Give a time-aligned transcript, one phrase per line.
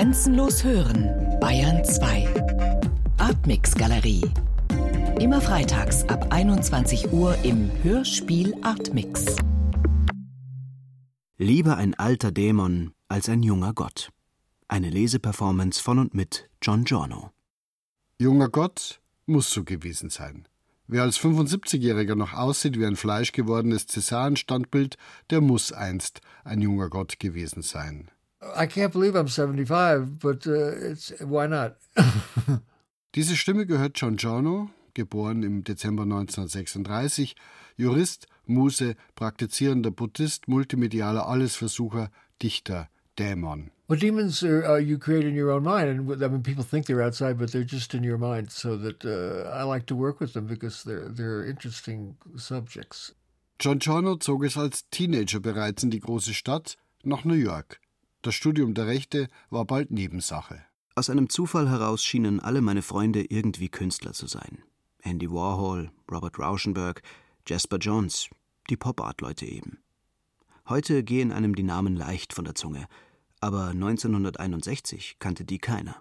[0.00, 2.26] Grenzenlos hören, Bayern 2.
[3.18, 4.22] Artmix Galerie.
[5.20, 9.36] Immer freitags ab 21 Uhr im Hörspiel Artmix.
[11.36, 14.08] Lieber ein alter Dämon als ein junger Gott.
[14.68, 17.32] Eine Leseperformance von und mit John Giorno.
[18.18, 20.48] Junger Gott muss so gewesen sein.
[20.86, 24.96] Wer als 75-Jähriger noch aussieht wie ein fleischgewordenes Cäsarenstandbild,
[25.28, 28.10] der muss einst ein junger Gott gewesen sein.
[28.42, 31.76] I can't believe I'm 75, but uh, it's, why not?
[33.14, 37.34] Diese Stimme gehört John Giorno, geboren im Dezember 1936,
[37.76, 43.70] Jurist, Muse, praktizierender Buddhist, multimedialer Allesversucher, Dichter, Dämon.
[43.88, 46.86] Well, demons are, uh, you create in your own mind, and I mean, people think
[46.86, 48.52] they're outside, but they're just in your mind.
[48.52, 53.12] So that uh, I like to work with them because they're they're interesting subjects.
[53.58, 57.80] John Giorno zog es als Teenager bereits in die große Stadt, nach New York.
[58.22, 60.60] Das Studium der Rechte war bald Nebensache.
[60.94, 64.62] Aus einem Zufall heraus schienen alle meine Freunde irgendwie Künstler zu sein.
[64.98, 67.02] Andy Warhol, Robert Rauschenberg,
[67.46, 68.28] Jasper Johns,
[68.68, 69.78] die Pop-Art-Leute eben.
[70.68, 72.88] Heute gehen einem die Namen leicht von der Zunge,
[73.40, 75.96] aber 1961 kannte die keiner.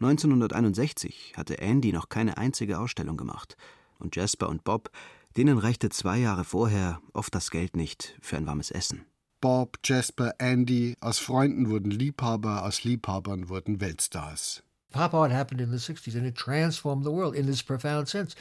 [0.00, 3.56] 1961 hatte Andy noch keine einzige Ausstellung gemacht,
[3.98, 4.90] und Jasper und Bob,
[5.38, 9.06] denen reichte zwei Jahre vorher oft das Geld nicht für ein warmes Essen.
[9.42, 14.62] Bob, Jasper, Andy, aus Freunden wurden Liebhaber, aus Liebhabern wurden Weltstars.
[14.92, 18.36] Pop art happened in the 60s and it transformed the world in this profound sense.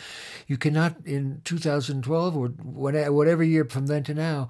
[0.47, 4.49] You cannot, in 2012 or whatever year from then to now,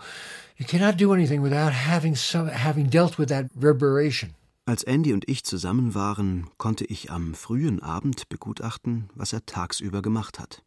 [0.57, 4.33] you cannot do anything without having, some, having dealt with that reverberation.
[4.65, 10.01] Als Andy und ich zusammen waren, konnte ich am frühen Abend begutachten, was er tagsüber
[10.01, 10.63] gemacht hat.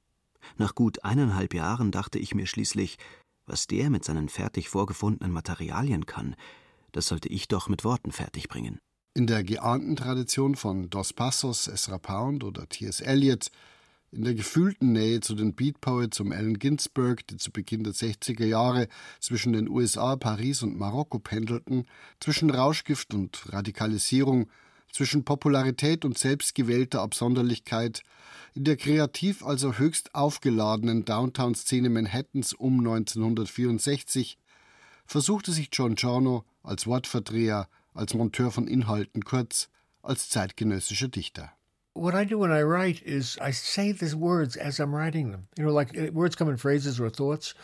[0.56, 2.96] Nach gut eineinhalb Jahren dachte ich mir schließlich,
[3.46, 6.36] was der mit seinen fertig vorgefundenen Materialien kann,
[6.92, 8.78] das sollte ich doch mit Worten fertigbringen.
[9.14, 13.00] In der geahnten Tradition von Dos Passos, Ezra Pound oder T.S.
[13.00, 13.50] Eliot,
[14.14, 17.94] in der gefühlten Nähe zu den Beat Poets um Allen Ginsberg, die zu Beginn der
[17.94, 18.88] 60er Jahre
[19.20, 21.86] zwischen den USA, Paris und Marokko pendelten,
[22.20, 24.48] zwischen Rauschgift und Radikalisierung,
[24.94, 28.02] zwischen Popularität und selbstgewählter Absonderlichkeit,
[28.54, 34.38] in der kreativ also höchst aufgeladenen Downtown-Szene Manhattans um 1964
[35.04, 39.68] versuchte sich John Giorno als Wortverdreher, als Monteur von Inhalten, kurz
[40.02, 41.50] als zeitgenössischer Dichter.
[41.94, 45.48] What I do when I write is I say these words as I'm writing them.
[45.56, 47.54] You know, like uh, words come in phrases or thoughts,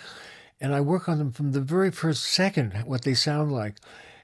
[0.60, 3.76] and I work on them from the very first second, what they sound like.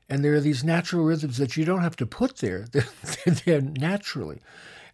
[0.08, 2.66] And there are these natural rhythms that you don't have to put there,
[3.44, 4.38] they're, naturally.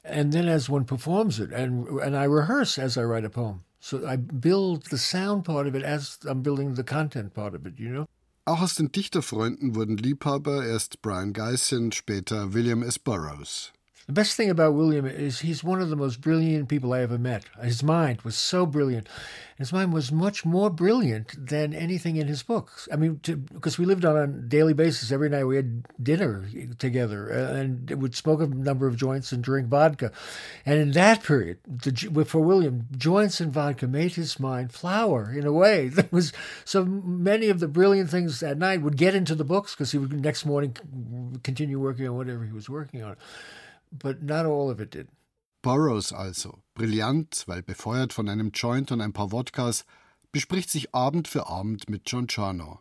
[0.04, 3.62] and then as one performs it, and and I rehearse as I write a poem.
[3.80, 7.66] So I build the sound part of it as I'm building the content part of
[7.66, 8.06] it, you know.
[8.44, 12.98] Auch aus den Dichterfreunden wurden Liebhaber, erst Brion Gysin, später William S.
[12.98, 13.72] Burroughs.
[14.06, 17.18] The best thing about William is he's one of the most brilliant people I ever
[17.18, 17.44] met.
[17.62, 19.08] His mind was so brilliant.
[19.56, 22.88] His mind was much more brilliant than anything in his books.
[22.92, 23.20] I mean,
[23.52, 25.12] because we lived on a daily basis.
[25.12, 26.44] Every night we had dinner
[26.80, 30.10] together uh, and would smoke a number of joints and drink vodka.
[30.66, 35.46] And in that period, the, for William, joints and vodka made his mind flower in
[35.46, 36.32] a way that was
[36.64, 39.98] so many of the brilliant things at night would get into the books because he
[39.98, 40.76] would next morning
[41.44, 43.16] continue working on whatever he was working on.
[43.92, 45.08] But not all of it did.
[45.62, 49.84] Burroughs also, brillant, weil befeuert von einem Joint und ein paar Wodkas,
[50.32, 52.80] bespricht sich Abend für Abend mit John Giorno.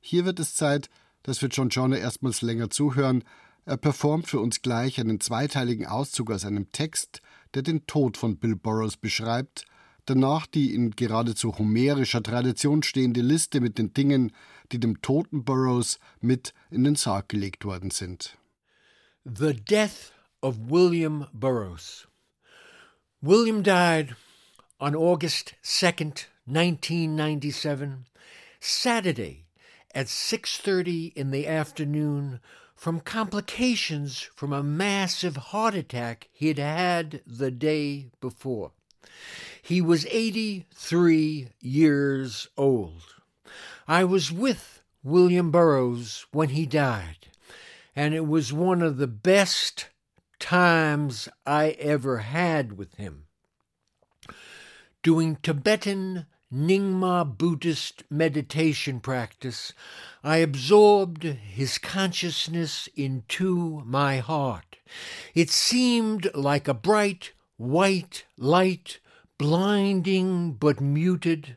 [0.00, 0.90] Hier wird es Zeit,
[1.22, 3.24] dass wir John Giorno erstmals länger zuhören.
[3.64, 7.22] Er performt für uns gleich einen zweiteiligen Auszug aus einem Text,
[7.54, 9.64] der den Tod von Bill Burroughs beschreibt,
[10.04, 14.32] danach die in geradezu homerischer Tradition stehende Liste mit den Dingen,
[14.72, 18.36] die dem toten Burroughs mit in den Sarg gelegt worden sind.
[19.24, 22.06] The Death of William Burroughs.
[23.22, 24.16] William died
[24.80, 28.06] on August 2nd, 1997,
[28.58, 29.44] Saturday
[29.94, 32.40] at 6:30 in the afternoon
[32.74, 38.72] from complications from a massive heart attack he'd had the day before.
[39.62, 43.02] He was 83 years old.
[43.86, 47.28] I was with William Burroughs when he died,
[47.94, 49.88] and it was one of the best
[50.42, 53.26] times I ever had with him.
[55.02, 59.72] Doing Tibetan Nyingma Buddhist meditation practice,
[60.22, 64.78] I absorbed his consciousness into my heart.
[65.32, 68.98] It seemed like a bright white light,
[69.38, 71.56] blinding but muted.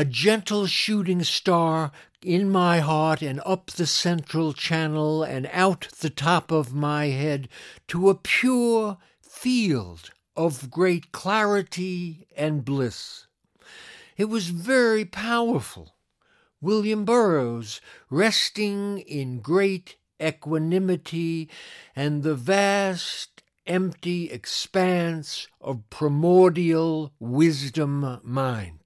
[0.00, 1.92] A gentle shooting star
[2.24, 7.46] in my heart and up the central channel and out the top of my head
[7.86, 13.26] to a pure field of great clarity and bliss.
[14.16, 15.94] It was very powerful.
[16.62, 21.50] William Burroughs, resting in great equanimity
[21.94, 28.79] and the vast empty expanse of primordial wisdom mind.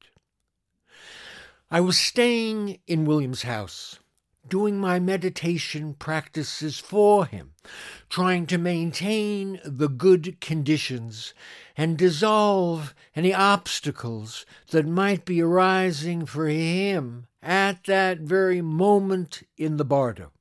[1.70, 3.98] I was staying in William's house,
[4.46, 7.54] doing my meditation practices for him,
[8.10, 11.32] trying to maintain the good conditions
[11.76, 19.78] and dissolve any obstacles that might be arising for him at that very moment in
[19.78, 20.32] the bardo.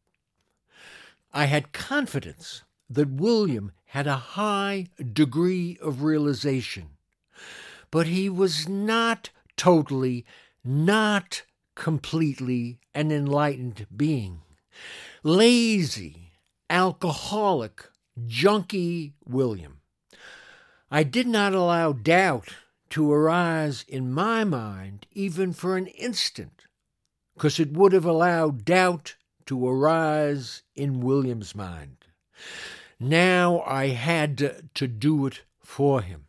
[1.31, 6.97] I had confidence that William had a high degree of realization,
[7.89, 10.25] but he was not totally
[10.63, 11.43] not
[11.75, 14.41] completely an enlightened being.
[15.23, 16.31] Lazy,
[16.69, 17.89] alcoholic,
[18.25, 19.81] junkie William.
[20.89, 22.49] I did not allow doubt
[22.91, 26.65] to arise in my mind even for an instant,
[27.33, 29.15] because it would have allowed doubt
[29.47, 32.05] to arise in William's mind.
[32.99, 36.27] Now I had to, to do it for him.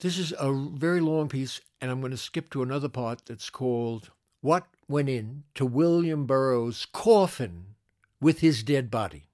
[0.00, 3.48] This is a very long piece, and I'm going to skip to another part that's
[3.48, 4.10] called
[4.42, 7.76] What Went In to William Burroughs' Coffin
[8.20, 9.30] with His Dead Body.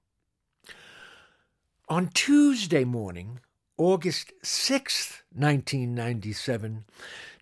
[1.89, 3.41] On Tuesday morning,
[3.77, 6.85] August 6, 1997,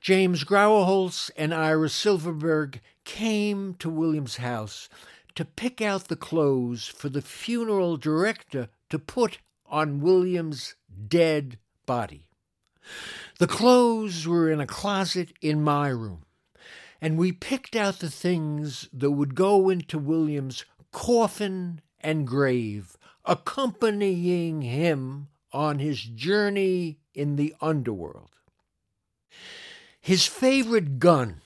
[0.02, 4.90] James Grauerholz and Ira Silverberg came to William's house
[5.36, 9.38] to pick out the clothes for the funeral director to put
[9.68, 10.74] on William's
[11.08, 12.26] dead body.
[13.40, 16.26] The clothes were in a closet in my room,
[17.00, 24.62] and we picked out the things that would go into William's coffin and grave, accompanying
[24.62, 28.30] him on his journey in the underworld.
[30.00, 31.42] His favorite gun,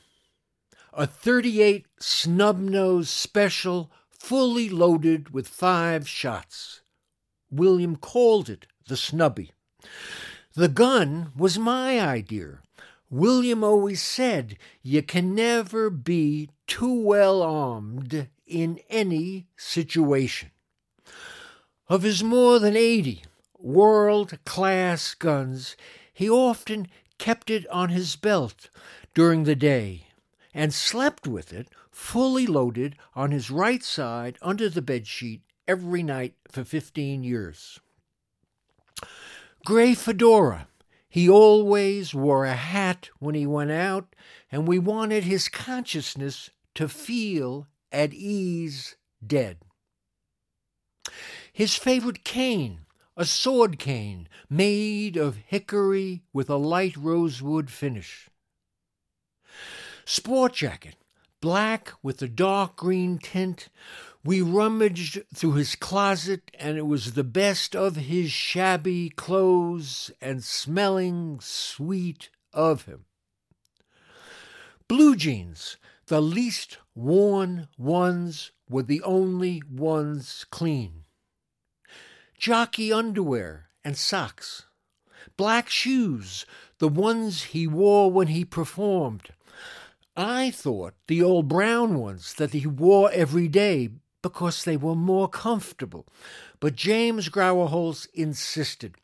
[0.93, 6.81] a 38 snub-nose special fully loaded with five shots.
[7.51, 9.51] William called it the Snubby.
[10.57, 12.59] The gun was my idea.
[13.09, 20.51] William always said you can never be too well armed in any situation.
[21.89, 23.23] Of his more than 80
[23.59, 25.75] world class guns,
[26.13, 26.87] he often
[27.17, 28.69] kept it on his belt
[29.13, 30.07] during the day
[30.53, 36.35] and slept with it fully loaded on his right side under the bedsheet every night
[36.49, 37.81] for 15 years.
[39.65, 40.67] Gray fedora.
[41.09, 44.15] He always wore a hat when he went out,
[44.51, 48.95] and we wanted his consciousness to feel at ease
[49.25, 49.57] dead.
[51.51, 52.81] His favorite cane,
[53.17, 58.29] a sword cane made of hickory with a light rosewood finish.
[60.05, 60.97] Sport jacket,
[61.41, 63.69] black with a dark green tint,
[64.25, 70.43] we rummaged through his closet, and it was the best of his shabby clothes and
[70.43, 73.05] smelling sweet of him.
[74.87, 75.77] Blue jeans,
[76.07, 81.03] the least worn ones, were the only ones clean.
[82.35, 84.65] Jockey underwear and socks.
[85.37, 86.47] Black shoes,
[86.79, 89.29] the ones he wore when he performed.
[90.17, 93.89] I thought the old brown ones that he wore every day
[94.25, 96.07] because they were more comfortable.
[96.59, 98.95] But James Grauerholz insisted.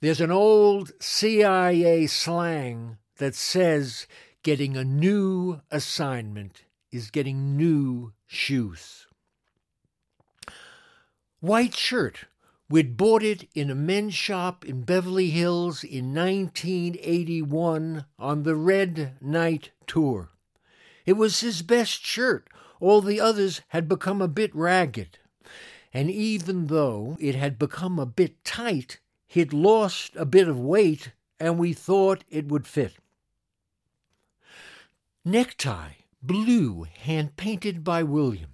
[0.00, 4.06] There's an old CIA slang that says
[4.44, 6.62] getting a new assignment
[6.92, 9.08] is getting new shoes.
[11.40, 12.26] White shirt.
[12.70, 19.16] We'd bought it in a men's shop in Beverly Hills in 1981 on the Red
[19.20, 20.28] Night Tour.
[21.04, 22.48] It was his best shirt,
[22.80, 25.18] all the others had become a bit ragged,
[25.92, 31.12] and even though it had become a bit tight, he'd lost a bit of weight,
[31.40, 32.94] and we thought it would fit.
[35.24, 35.92] Necktie,
[36.22, 38.50] blue, hand painted by William.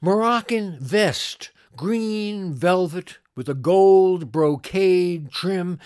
[0.00, 5.78] Moroccan vest, green velvet with a gold brocade trim,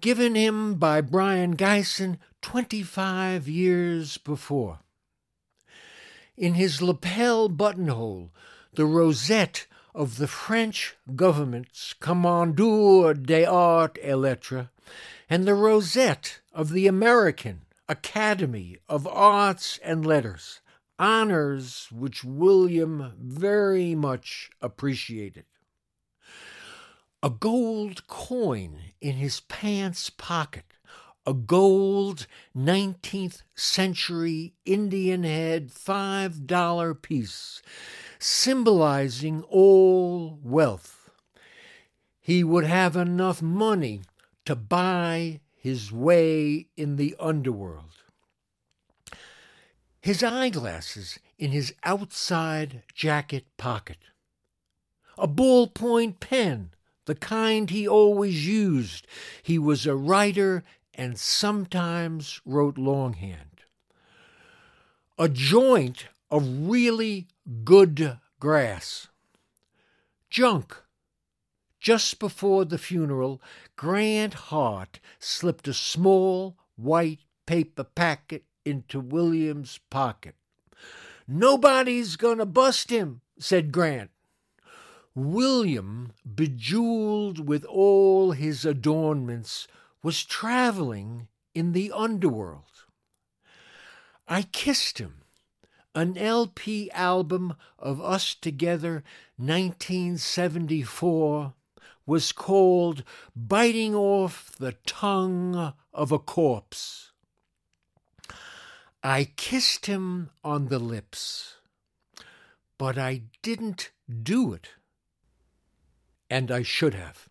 [0.00, 4.80] given him by Brion Gysin 25 years before.
[6.36, 8.32] In his lapel buttonhole,
[8.72, 14.68] the rosette of the French government's Commandeur des Arts et Lettres,
[15.28, 20.62] and the rosette of the American Academy of Arts and Letters,
[20.98, 25.44] honors which William very much appreciated.
[27.22, 30.71] A gold coin in his pants pocket,
[31.26, 32.26] a gold
[32.56, 37.62] 19th century Indian head $5 piece,
[38.18, 41.10] symbolizing all wealth.
[42.20, 44.02] He would have enough money
[44.44, 47.84] to buy his way in the underworld.
[50.00, 53.98] His eyeglasses in his outside jacket pocket.
[55.16, 56.70] A ballpoint pen,
[57.06, 59.06] the kind he always used.
[59.42, 63.62] He was a writer and sometimes wrote longhand.
[65.18, 67.28] A joint of really
[67.64, 69.08] good grass.
[70.30, 70.82] Junk
[71.82, 73.42] just before the funeral,
[73.74, 80.36] Grant Hart slipped a small white paper packet into William's pocket.
[81.26, 84.10] Nobody's going to bust him, said Grant.
[85.16, 89.66] William, bejeweled with all his adornments,
[90.02, 92.86] was traveling in the underworld.
[94.26, 95.18] I kissed him.
[95.94, 99.04] An LP album of us together,
[99.36, 101.52] 1974,
[102.06, 103.04] was called
[103.36, 107.12] Biting Off the Tongue of a Corpse.
[109.02, 111.56] I kissed him on the lips,
[112.78, 113.90] but I didn't
[114.22, 114.70] do it,
[116.30, 117.28] and I should have.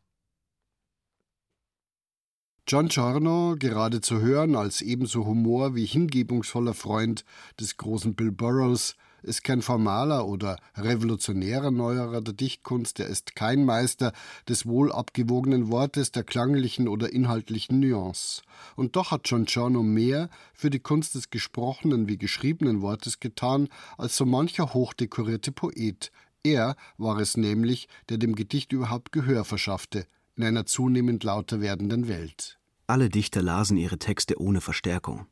[2.71, 7.25] John Giorno, gerade zu hören als ebenso humor- wie hingebungsvoller Freund
[7.59, 13.65] des großen Bill Burroughs, ist kein formaler oder revolutionärer Neuerer der Dichtkunst, er ist kein
[13.65, 14.13] Meister
[14.47, 18.41] des wohl abgewogenen Wortes, der klanglichen oder inhaltlichen Nuance.
[18.77, 23.67] Und doch hat John Giorno mehr für die Kunst des gesprochenen wie geschriebenen Wortes getan,
[23.97, 26.13] als so mancher hochdekorierte Poet.
[26.41, 32.07] Er war es nämlich, der dem Gedicht überhaupt Gehör verschaffte, in einer zunehmend lauter werdenden
[32.07, 32.59] Welt.
[32.91, 35.25] Alle Dichter lasen ihre Texte ohne Verstärkung.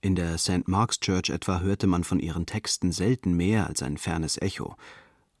[0.00, 0.66] In der St.
[0.66, 4.74] Mark's Church etwa hörte man von ihren Texten selten mehr als ein fernes Echo.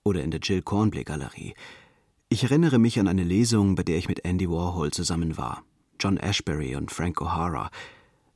[0.04, 1.54] Oder in der Jill Cornbley Galerie.
[2.28, 5.64] Ich erinnere mich an eine Lesung, bei der ich mit Andy Warhol zusammen war,
[5.98, 7.70] John Ashbery und Frank O'Hara.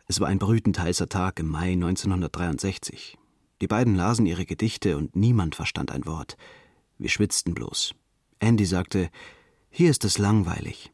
[0.09, 3.17] Es war ein brütend heißer Tag im Mai 1963.
[3.61, 6.37] Die beiden lasen ihre Gedichte und niemand verstand ein Wort.
[6.99, 7.95] Wir schwitzten bloß.
[8.41, 9.09] Andy sagte,
[9.71, 10.91] hier ist es langweilig.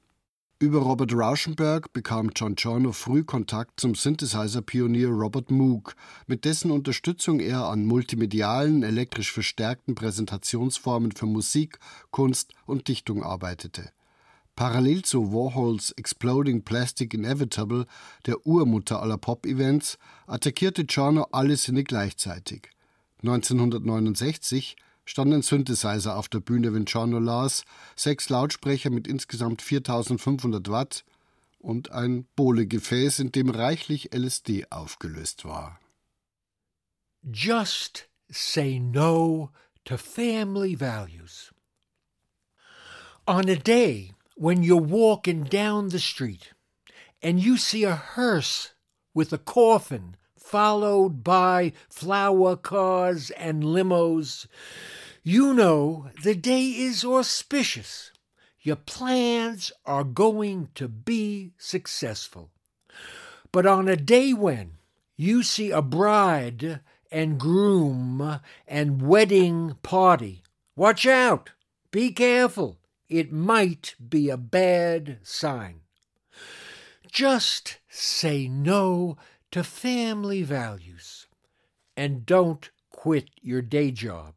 [0.58, 5.94] Über Robert Rauschenberg bekam John Giorno früh Kontakt zum Synthesizer-Pionier Robert Moog,
[6.26, 11.78] mit dessen Unterstützung er an multimedialen, elektrisch verstärkten Präsentationsformen für Musik,
[12.10, 13.90] Kunst und Dichtung arbeitete.
[14.54, 17.84] Parallel zu Warhols Exploding Plastic Inevitable,
[18.24, 22.70] der Urmutter aller Pop-Events, attackierte Giorno alle Sinne gleichzeitig.
[23.20, 30.68] 1969 stand ein Synthesizer auf der Bühne, wenn Giorno las, sechs Lautsprecher mit insgesamt 4500
[30.68, 31.04] Watt
[31.58, 35.80] und ein Bohlegefäß, in dem reichlich LSD aufgelöst war.
[37.22, 39.50] Just say no
[39.84, 41.52] to family values.
[43.26, 46.54] On a day when you're walking down the street
[47.22, 48.74] and you see a hearse
[49.14, 54.46] with a coffin followed by flower cars and limos,
[55.24, 58.12] you know the day is auspicious.
[58.60, 62.50] Your plans are going to be successful.
[63.50, 64.74] But on a day when
[65.16, 66.78] you see a bride
[67.10, 68.38] and groom
[68.68, 70.44] and wedding party,
[70.76, 71.50] watch out,
[71.90, 72.78] be careful.
[73.08, 75.80] It might be a bad sign.
[77.10, 79.16] Just say no
[79.50, 81.26] to family values
[81.96, 84.34] and don't quit your day job.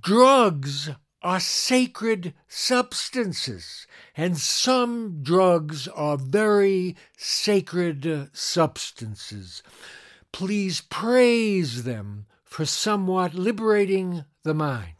[0.00, 0.90] Drugs
[1.22, 9.62] are sacred substances, and some drugs are very sacred substances.
[10.32, 14.94] Please praise them for somewhat liberating the mind.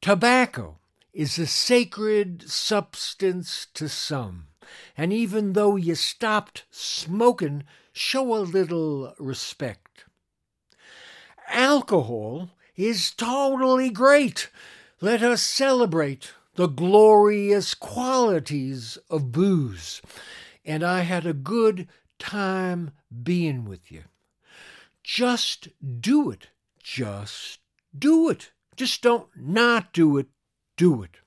[0.00, 0.78] Tobacco
[1.12, 4.48] is a sacred substance to some,
[4.96, 10.04] and even though you stopped smoking, show a little respect.
[11.48, 14.50] Alcohol is totally great.
[15.00, 20.00] Let us celebrate the glorious qualities of booze.
[20.64, 22.92] And I had a good time
[23.22, 24.04] being with you.
[25.02, 25.68] Just
[26.00, 26.48] do it.
[26.82, 27.58] Just
[27.96, 28.52] do it.
[28.76, 30.28] Just don't not do it.
[30.76, 31.18] Do it.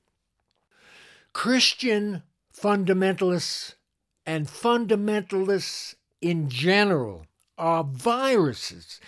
[1.34, 2.24] Christian
[2.60, 3.76] fundamentalists
[4.26, 7.26] and fundamentalists in general
[7.58, 9.00] are viruses,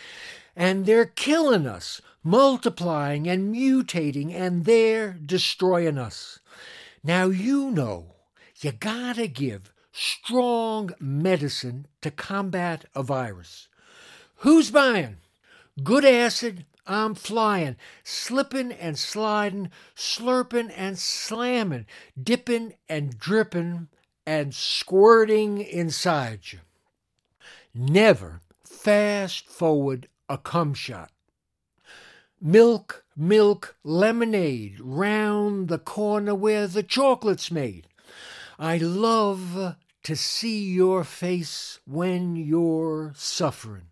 [0.56, 6.40] and they're killing us, multiplying and mutating, and they're destroying us.
[7.04, 8.16] Now you know
[8.62, 13.68] you gotta give strong medicine to combat a virus.
[14.38, 15.18] Who's buying?
[15.84, 21.86] Good acid, I'm flying, slipping and sliding, slurping and slamming,
[22.22, 23.90] dipping and dripping,
[24.26, 26.60] and squirting inside you.
[27.76, 31.12] Never fast forward a cum shot.
[32.42, 37.88] Milk, milk, lemonade round the corner where the chocolate's made.
[38.58, 43.90] I love to see your face when you're suffering.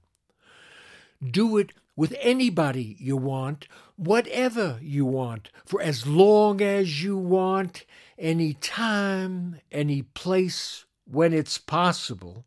[1.24, 7.84] Do it with anybody you want, whatever you want, for as long as you want,
[8.18, 12.46] any time, any place, when it's possible,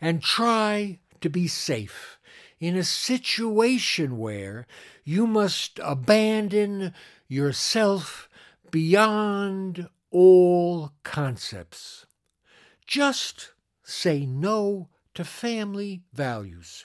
[0.00, 2.18] and try to be safe
[2.60, 4.66] in a situation where
[5.02, 6.92] you must abandon
[7.26, 8.28] yourself
[8.70, 12.06] beyond all concepts.
[12.86, 16.84] Just say no to family values.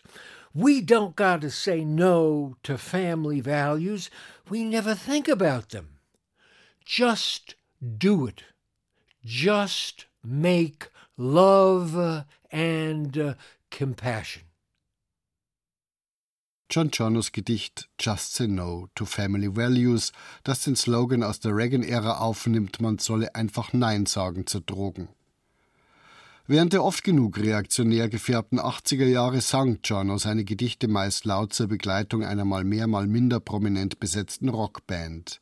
[0.53, 4.09] We don't got to say no to family values.
[4.49, 5.99] We never think about them.
[6.85, 7.55] Just
[7.97, 8.43] do it.
[9.23, 10.87] Just make
[11.17, 13.33] love and uh,
[13.69, 14.43] compassion.
[16.69, 20.11] John Giornos Gedicht Just Say No to Family Values,
[20.43, 25.09] das den Slogan aus der Reagan-Ära aufnimmt, man solle einfach Nein sagen zu Drogen.
[26.51, 31.67] Während der oft genug reaktionär gefärbten 80er Jahre sang Giorno seine Gedichte meist laut zur
[31.67, 35.41] Begleitung einer mal mehr, mal minder prominent besetzten Rockband.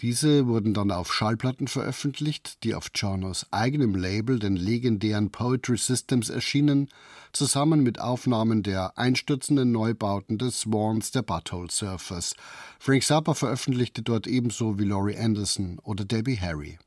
[0.00, 6.30] Diese wurden dann auf Schallplatten veröffentlicht, die auf Giornos eigenem Label, den legendären Poetry Systems,
[6.30, 6.88] erschienen,
[7.34, 12.34] zusammen mit Aufnahmen der einstürzenden Neubauten des Swans der Butthole Surfers.
[12.78, 16.78] Frank Zappa veröffentlichte dort ebenso wie Laurie Anderson oder Debbie Harry.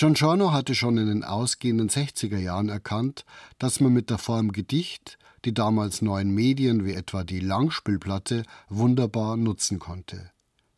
[0.00, 3.26] John Giorno hatte schon in den ausgehenden 60er Jahren erkannt,
[3.58, 9.36] dass man mit der Form Gedicht die damals neuen Medien wie etwa die Langspielplatte wunderbar
[9.36, 10.30] nutzen konnte.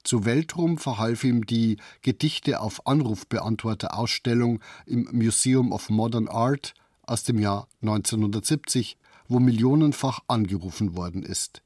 [0.02, 7.22] Zu Weltruhm verhalf ihm die Gedichte auf Anrufbeantworter Ausstellung im Museum of Modern Art aus
[7.22, 11.62] dem Jahr 1970, wo millionenfach angerufen worden ist.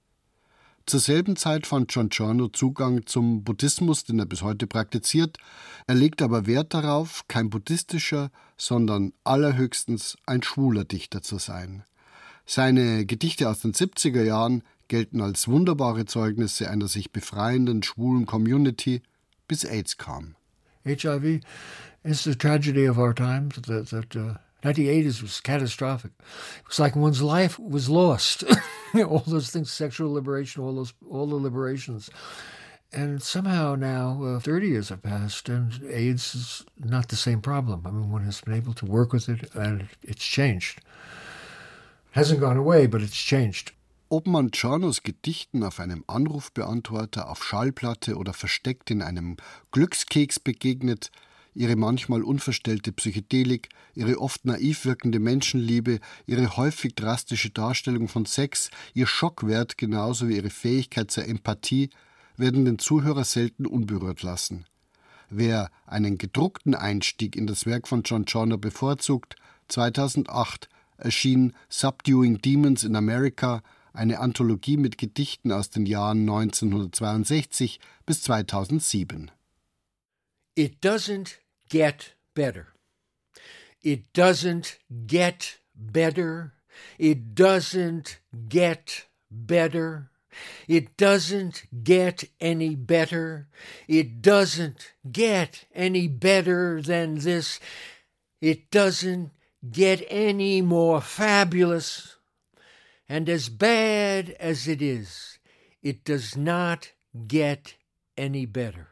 [0.86, 5.36] Zur selben Zeit fand John Giorno Zugang zum Buddhismus, den er bis heute praktiziert.
[5.88, 11.82] Er legt aber Wert darauf, kein buddhistischer, sondern allerhöchstens ein schwuler Dichter zu sein.
[12.44, 19.02] Seine Gedichte aus den 70er Jahren gelten als wunderbare Zeugnisse einer sich befreienden schwulen Community,
[19.48, 20.36] bis AIDS kam.
[20.84, 21.40] HIV
[22.04, 24.34] is the tragedy of our times that, that uh
[24.66, 26.12] 1980s was catastrophic.
[26.58, 28.42] It was like one's life was lost.
[28.94, 32.10] all those things, sexual liberation, all those, all the liberations.
[32.92, 37.86] And somehow now, uh, 30 years have passed, and AIDS is not the same problem.
[37.86, 40.80] I mean, one has been able to work with it, and it's changed.
[42.12, 43.72] Hasn't gone away, but it's changed.
[44.08, 49.36] Ob man Giornos Gedichten auf einem Anrufbeantworter, auf Schallplatte oder versteckt in einem
[49.72, 51.10] Glückskeks begegnet,
[51.56, 58.70] ihre manchmal unverstellte Psychedelik, ihre oft naiv wirkende Menschenliebe, ihre häufig drastische Darstellung von Sex,
[58.94, 61.90] ihr Schockwert genauso wie ihre Fähigkeit zur Empathie
[62.36, 64.66] werden den Zuhörer selten unberührt lassen.
[65.30, 69.36] Wer einen gedruckten Einstieg in das Werk von John Joyner bevorzugt,
[69.68, 78.22] 2008 erschien Subduing Demons in America, eine Anthologie mit Gedichten aus den Jahren 1962 bis
[78.22, 79.30] 2007.
[80.54, 82.68] It doesn't get better.
[83.82, 86.54] It doesn't get better.
[86.98, 90.10] It doesn't get better.
[90.68, 93.48] It doesn't get any better.
[93.88, 97.60] It doesn't get any better than this.
[98.40, 99.30] It doesn't
[99.70, 102.16] get any more fabulous.
[103.08, 105.38] And as bad as it is,
[105.82, 106.92] it does not
[107.26, 107.74] get
[108.16, 108.88] any better.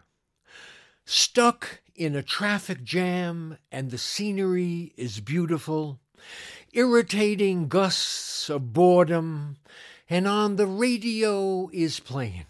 [1.05, 6.01] Stuck in a traffic jam and the scenery is beautiful,
[6.73, 9.57] irritating gusts of boredom,
[10.11, 12.47] and on the radio is playing.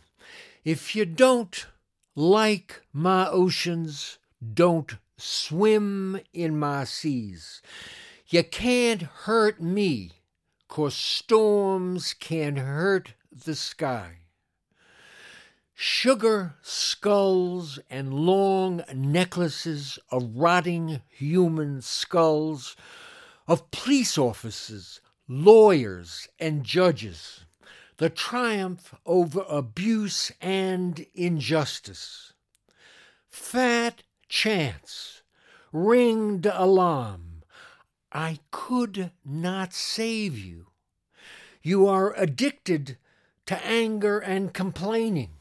[0.65, 1.67] If you don't
[2.15, 7.61] like my oceans, don't swim in my seas.
[8.29, 10.13] You can't hurt me,
[10.69, 14.24] 'cause storms can hurt the sky.
[15.77, 22.77] Sugar skulls and long necklaces of rotting human skulls,
[23.49, 27.45] of police officers lawyers and judges,
[27.97, 32.33] the triumph over abuse and injustice.
[33.29, 35.23] Fat chance,
[35.73, 37.43] ringed alarm,
[38.13, 40.67] I could not save you.
[41.63, 42.97] You are addicted
[43.47, 45.34] to anger and complaining.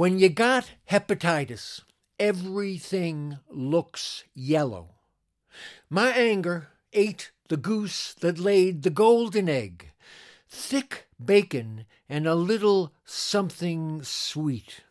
[0.00, 1.82] When you got hepatitis,
[2.18, 4.94] everything looks yellow.
[5.90, 9.90] My anger ate the goose that laid the golden egg,
[10.48, 14.84] thick bacon and a little something sweet.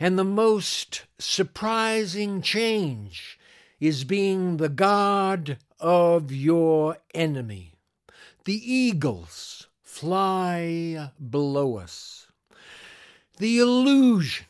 [0.00, 3.38] And the most surprising change
[3.78, 7.74] is being the God of your enemy.
[8.46, 12.27] The eagles fly below us.
[13.38, 14.46] The illusion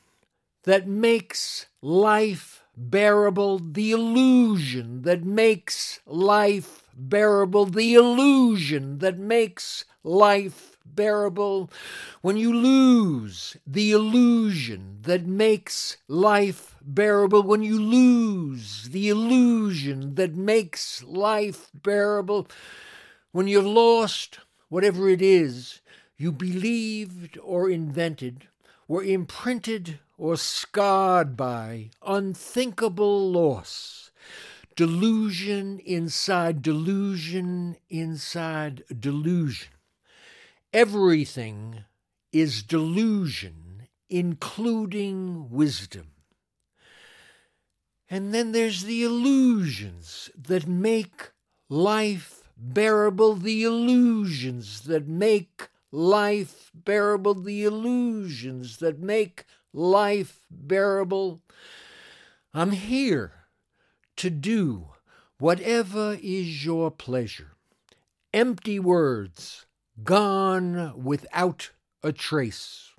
[0.65, 10.79] that makes life bearable, the illusion that makes life bearable, the illusion that makes life
[10.87, 11.71] bearable.
[12.23, 20.35] When you lose the illusion that makes life bearable, when you lose the illusion that
[20.35, 22.49] makes life bearable,
[23.33, 24.39] when you've lost
[24.71, 25.81] whatever it is
[26.17, 28.49] you believed or invented,
[28.89, 34.11] were imprinted or scarred by unthinkable loss.
[34.75, 39.69] Delusion inside delusion inside delusion.
[40.73, 41.85] Everything
[42.33, 46.09] is delusion, including wisdom.
[48.11, 51.31] And then there's the illusions that make
[51.69, 61.43] life bearable, the illusions that make life bearable, the illusions that make life bearable.
[62.53, 63.33] I'm here
[64.17, 64.89] to do
[65.39, 67.53] whatever is your pleasure.
[68.35, 69.67] Empty words,
[70.03, 71.71] gone without
[72.03, 72.93] a trace.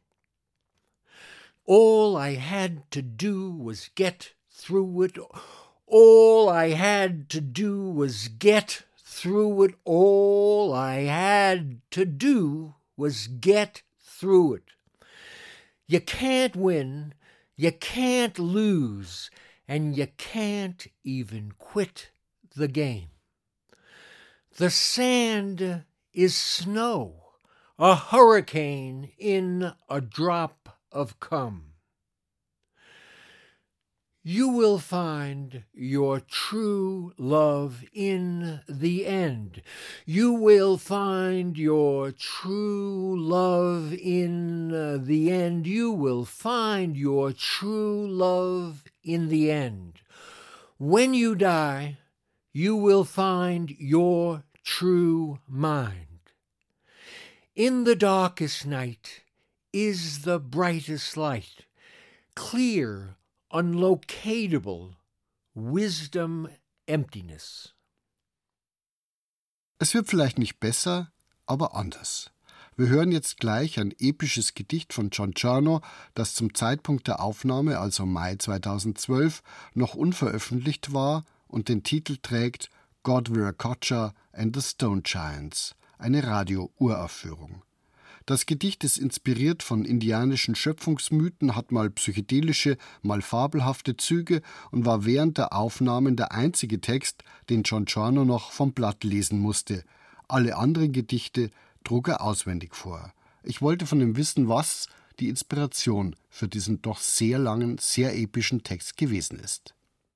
[1.65, 5.17] All I had to do was get through it.
[5.86, 9.75] All I had to do was get through it.
[9.86, 14.63] All I had to do was get through it.
[15.88, 17.13] You can't win,
[17.55, 19.31] you can't lose,
[19.67, 22.12] and you can't even quit
[22.55, 23.07] the game.
[24.57, 27.15] The sand is snow,
[27.79, 31.68] a hurricane in a drop of cum
[34.23, 39.62] you will find your true love in the end.
[40.05, 45.65] You will find your true love in uh, the end.
[45.67, 50.01] You will find your true love in the end.
[50.77, 51.97] When you die,
[52.51, 56.08] you will find your true mind.
[57.55, 59.21] In the darkest night
[59.71, 61.65] is the brightest light,
[62.36, 63.15] clear
[63.49, 64.95] unlocatable
[65.53, 66.47] wisdom
[66.85, 67.73] emptiness.
[69.79, 71.12] Es wird vielleicht nicht besser,
[71.45, 72.31] aber anders.
[72.75, 75.81] Wir hören jetzt gleich ein episches Gedicht von John Chernow,
[76.13, 79.41] das zum Zeitpunkt der Aufnahme, also Mai 2012,
[79.73, 82.69] noch unveröffentlicht war und den Titel trägt
[83.03, 87.63] God Viracocha and the Stone Giants, eine Radio-Uraufführung.
[88.29, 95.03] Das Gedicht ist inspiriert von indianischen Schöpfungsmythen, hat mal psychedelische, mal fabelhafte Züge und war
[95.03, 99.83] während der Aufnahmen der einzige Text, den John Giorno noch vom Blatt lesen musste.
[100.27, 101.49] Alle anderen Gedichte
[101.83, 103.13] trug er auswendig vor.
[103.41, 104.85] Ich wollte von ihm wissen, was
[105.19, 109.73] die Inspiration für diesen doch sehr langen, sehr epischen Text gewesen ist.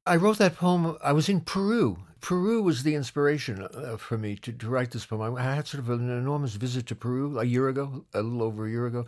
[0.07, 0.97] I wrote that poem.
[1.03, 5.05] I was in Peru Peru was the inspiration uh, for me to, to, write this
[5.05, 5.35] poem.
[5.35, 8.65] I had sort of an enormous visit to Peru a year ago, a little over
[8.65, 9.05] a year ago,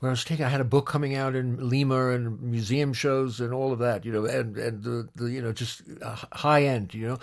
[0.00, 0.44] where I was taking.
[0.44, 4.04] I had a book coming out in Lima and museum shows and all of that,
[4.04, 7.18] you know, and and the, the you know just uh, high end, you know,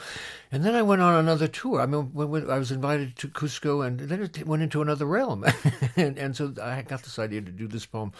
[0.51, 1.79] and then I went on another tour.
[1.79, 5.05] I mean, when, when I was invited to Cusco, and then it went into another
[5.05, 5.45] realm,
[5.95, 8.13] and and so I got this idea to do this poem,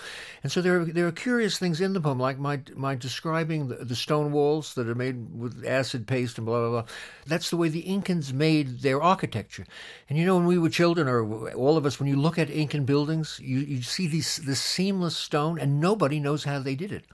[0.44, 3.70] and so there are, there are curious things in the poem, like my my describing
[3.70, 6.92] the, the stone walls that are made with acid paste and blah blah blah
[7.25, 9.65] that's the way the Incans made their architecture.
[10.10, 12.49] And you know, when we were children, or all of us, when you look at
[12.49, 16.91] Incan buildings, you, you see these this seamless stone, and nobody knows how they did
[16.91, 17.06] it.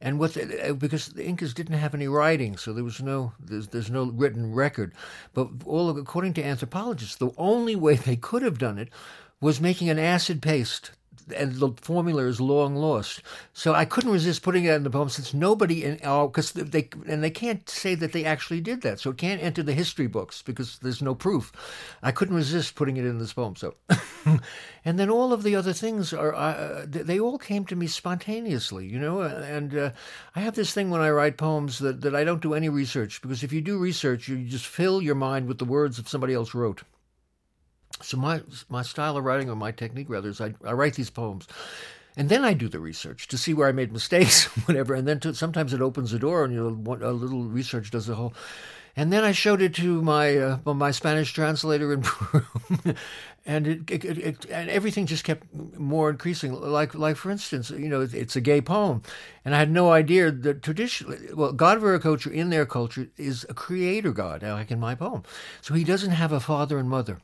[0.00, 3.68] And what uh, because the Incas didn't have any writing, so there was no there's,
[3.68, 4.92] there's no written record.
[5.34, 8.90] But all according to anthropologists, the only way they could have done it
[9.40, 10.92] was making an acid paste
[11.34, 13.22] and the formula is long lost.
[13.52, 16.88] So I couldn't resist putting it in the poem since nobody in our because they
[17.06, 20.06] and they can't say that they actually did that, so it can't enter the history
[20.06, 21.52] books because there's no proof.
[22.02, 23.56] I couldn't resist putting it in this poem.
[23.56, 23.74] So,
[24.84, 28.86] and then all of the other things are uh, they all came to me spontaneously,
[28.86, 29.20] you know.
[29.20, 29.90] And uh,
[30.34, 33.20] I have this thing when I write poems that that I don't do any research
[33.22, 36.34] because if you do research, you just fill your mind with the words that somebody
[36.34, 36.82] else wrote.
[38.02, 41.10] So my my style of writing, or my technique rather, is I, I write these
[41.10, 41.46] poems,
[42.16, 44.94] and then I do the research to see where I made mistakes, whatever.
[44.94, 48.06] And then to, sometimes it opens the door, and you know, a little research does
[48.06, 48.34] the whole.
[48.98, 52.44] And then I showed it to my uh, my Spanish translator in Peru,
[53.44, 56.52] and it, it, it, and everything just kept more increasing.
[56.52, 59.02] Like like for instance, you know, it's a gay poem,
[59.44, 63.54] and I had no idea that traditionally, well, God Viracocha in their culture is a
[63.54, 65.24] creator god, like in my poem.
[65.60, 67.20] So he doesn't have a father and mother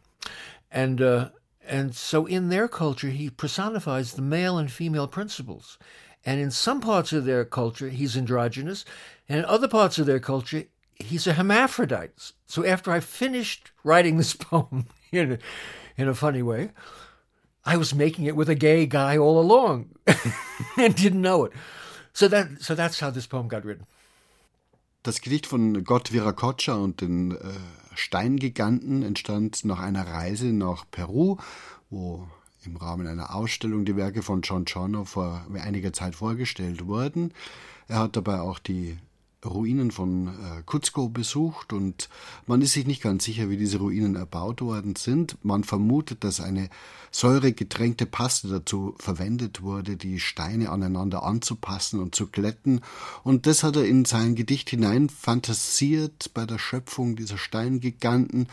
[0.72, 1.28] and uh,
[1.64, 5.78] and so in their culture he personifies the male and female principles.
[6.24, 8.85] And in some parts of their culture he's androgynous.
[9.28, 10.64] And in other parts of their culture
[10.96, 12.32] he's a hermaphrodite.
[12.46, 15.38] So after i finished writing this poem in a,
[15.96, 16.70] in a funny way
[17.64, 19.90] i was making it with a gay guy all along
[20.76, 21.52] and didn't know it.
[22.12, 23.87] So that so that's how this poem got written.
[25.02, 27.37] Das Gedicht von Gott Viracocha und den äh,
[27.94, 31.37] Steingiganten entstand nach einer Reise nach Peru,
[31.90, 32.26] wo
[32.64, 37.33] im Rahmen einer Ausstellung die Werke von John Chono vor einiger Zeit vorgestellt wurden.
[37.88, 38.98] Er hat dabei auch die
[39.44, 42.09] Ruinen von äh, Cuzco besucht und
[42.46, 45.37] man ist sich nicht ganz sicher, wie diese Ruinen erbaut worden sind.
[45.42, 46.68] Man vermutet, dass eine
[47.11, 52.81] säuregetränkte Paste dazu verwendet wurde, die Steine aneinander anzupassen und zu glätten.
[53.24, 58.46] Und das hat er in sein Gedicht hinein fantasiert bei der Schöpfung dieser Steingiganten,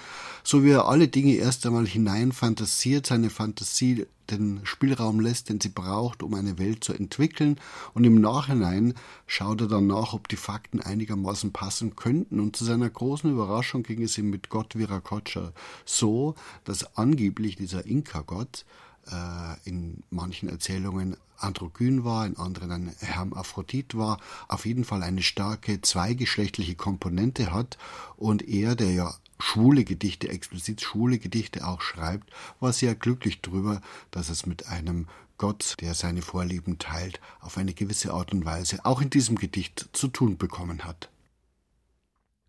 [0.43, 5.59] so wie er alle Dinge erst einmal hinein fantasiert, seine Fantasie den Spielraum lässt, den
[5.59, 7.59] sie braucht, um eine Welt zu entwickeln.
[7.93, 8.93] Und im Nachhinein
[9.27, 12.39] schaut er dann nach, ob die Fakten einigermaßen passen könnten.
[12.39, 15.53] Und zu seiner großen Überraschung ging es ihm mit Gott Viracocha
[15.85, 18.65] so, dass angeblich dieser Inka-Gott
[19.11, 25.21] äh, in manchen Erzählungen androgyn war, in anderen ein Hermaphrodit war, auf jeden Fall eine
[25.21, 27.77] starke zweigeschlechtliche Komponente hat
[28.17, 33.81] und er, der ja schwule Gedichte, explizit schwule Gedichte auch schreibt, war sehr glücklich darüber,
[34.11, 38.85] dass es mit einem Gott, der seine Vorlieben teilt, auf eine gewisse Art und Weise
[38.85, 41.09] auch in diesem Gedicht zu tun bekommen hat.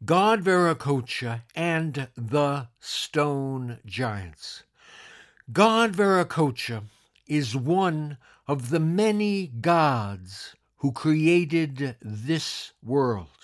[0.05, 4.65] God Viracocha and the Stone Giants.
[5.53, 6.83] God Viracocha
[7.27, 8.17] is one
[8.49, 13.40] of the many gods who created this world.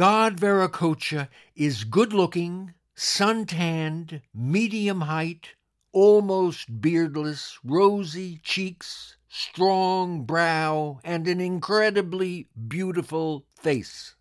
[0.00, 5.56] God Viracocha is good looking, sun tanned, medium height,
[5.92, 14.14] almost beardless, rosy cheeks, strong brow, and an incredibly beautiful face.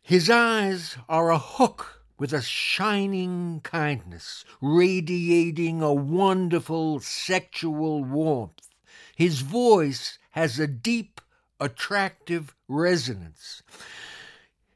[0.00, 8.70] His eyes are a hook with a shining kindness, radiating a wonderful sexual warmth.
[9.14, 11.20] His voice has a deep,
[11.60, 13.62] attractive resonance.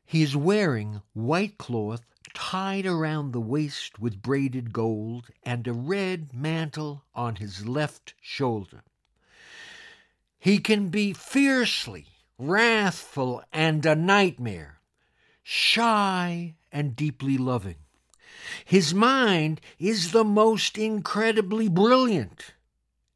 [0.07, 6.33] He is wearing white cloth tied around the waist with braided gold and a red
[6.33, 8.85] mantle on his left shoulder.
[10.39, 12.07] He can be fiercely
[12.39, 14.81] wrathful and a nightmare,
[15.43, 17.77] shy and deeply loving.
[18.65, 22.55] His mind is the most incredibly brilliant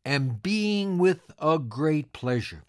[0.04, 2.64] and being with a great pleasure.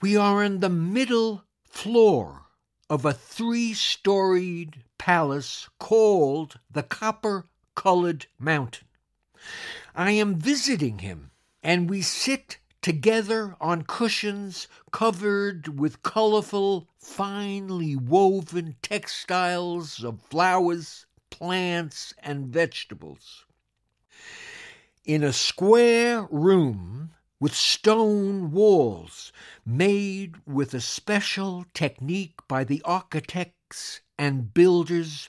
[0.00, 1.44] We are in the middle
[1.76, 2.46] floor
[2.88, 8.88] of a three storied palace called the Copper Colored Mountain.
[9.94, 18.76] I am visiting him, and we sit together on cushions covered with colorful, finely woven
[18.80, 23.44] textiles of flowers, plants, and vegetables.
[25.04, 29.32] In a square room with stone walls
[29.64, 35.28] made with a special technique by the architects and builders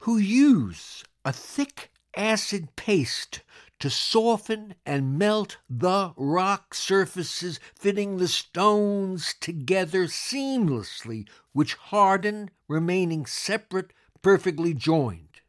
[0.00, 3.42] who use a thick acid paste
[3.80, 13.26] to soften and melt the rock surfaces, fitting the stones together seamlessly, which harden, remaining
[13.26, 13.92] separate,
[14.22, 15.40] perfectly joined.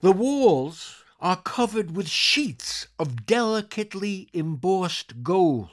[0.00, 5.70] The walls are covered with sheets of delicately embossed gold.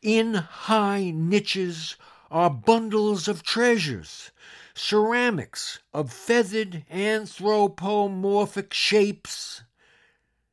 [0.00, 1.96] In high niches
[2.30, 4.30] are bundles of treasures,
[4.72, 9.64] ceramics of feathered anthropomorphic shapes,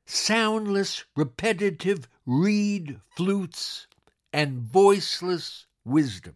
[0.07, 3.85] soundless, repetitive reed flutes,
[4.33, 6.33] and voiceless wisdom.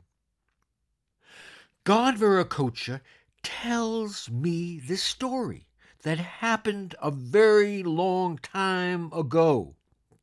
[1.84, 3.02] God Viracocha
[3.42, 5.66] tells me this story
[6.04, 9.76] that happened a very long time ago,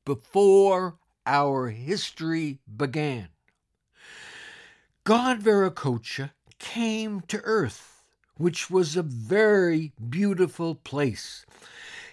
[0.04, 3.28] before our history began.
[5.04, 8.04] God Viracocha came to earth,
[8.36, 11.46] which was a very beautiful place,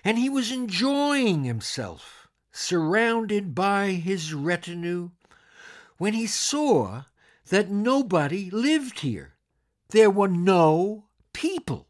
[0.04, 5.12] and he was enjoying himself, surrounded by his retinue,
[5.97, 7.04] when he saw
[7.49, 9.34] that nobody lived here.
[9.89, 11.88] There were no people.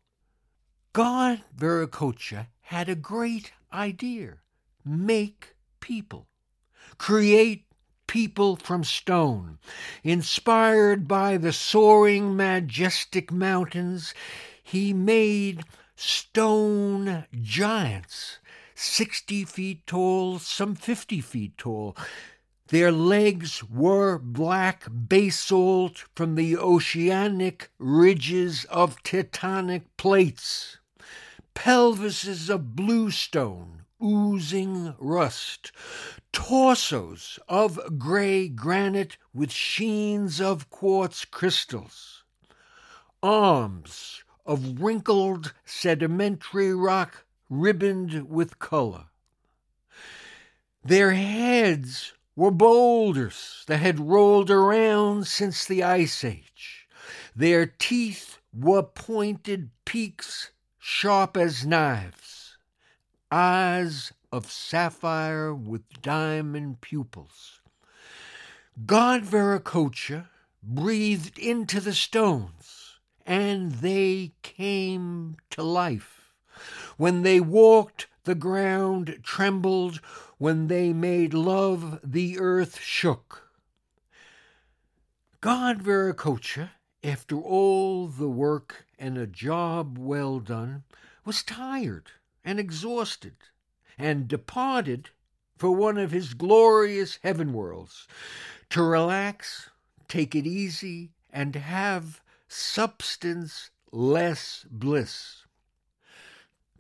[0.96, 4.36] God Viracocha had a great idea
[4.86, 6.30] make people,
[6.98, 7.66] create
[8.08, 9.58] people from stone.
[10.06, 14.14] Inspired by the soaring, majestic mountains,
[14.64, 15.66] he made
[15.98, 18.40] stone giants,
[18.76, 21.98] 60 feet tall, some 50 feet tall.
[22.70, 30.78] Their legs were black basalt from the oceanic ridges of tectonic plates,
[31.56, 35.72] pelvises of bluestone oozing rust,
[36.32, 42.24] torsos of gray granite with sheens of quartz crystals,
[43.24, 49.06] arms of wrinkled sedimentary rock ribboned with color.
[50.84, 56.88] Their heads were boulders that had rolled around since the Ice Age.
[57.36, 60.52] Their teeth were pointed peaks
[60.88, 62.58] sharp as knives,
[63.32, 67.60] eyes of sapphire with diamond pupils.
[68.86, 70.28] God Viracocha
[70.62, 76.36] breathed into the stones, and they came to life.
[76.98, 80.00] When they walked, the ground trembled
[80.38, 83.50] when they made love, the earth shook.
[85.42, 86.70] God Viracocha,
[87.04, 90.84] after all the work and a job well done,
[91.26, 92.12] was tired
[92.44, 93.36] and exhausted,
[93.98, 95.10] and departed
[95.58, 98.08] for one of his glorious heaven worlds
[98.70, 99.70] to relax,
[100.08, 105.46] take it easy, and have substance less bliss.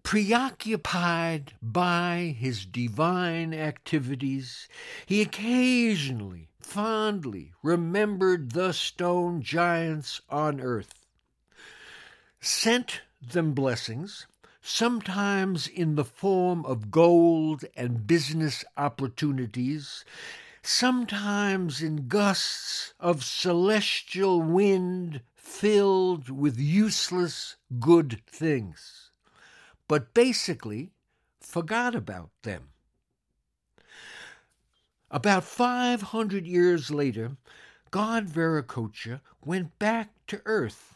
[0.04, 4.67] Preoccupied by his divine activities,
[5.06, 11.05] he occasionally fondly remembered the stone giants on earth,
[12.45, 14.27] sent them blessings,
[14.62, 20.05] sometimes in the form of gold and business opportunities,
[20.62, 29.05] sometimes in gusts of celestial wind filled with useless good things
[29.88, 30.91] but basically
[31.39, 32.69] forgot about them.
[35.12, 37.38] About 500 years later,
[37.91, 40.94] God Viracocha went back to Earth,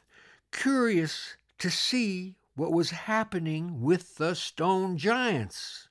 [0.52, 5.88] curious to see what was happening with the stone giants.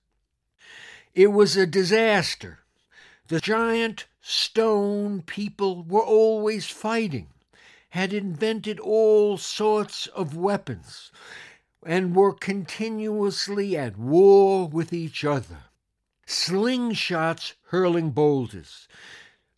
[1.14, 2.60] It was a disaster.
[3.28, 7.28] The giant stone people were always fighting,
[7.90, 11.10] had invented all sorts of weapons,
[11.84, 15.64] and were continuously at war with each other.
[16.26, 18.88] Slingshots hurling boulders,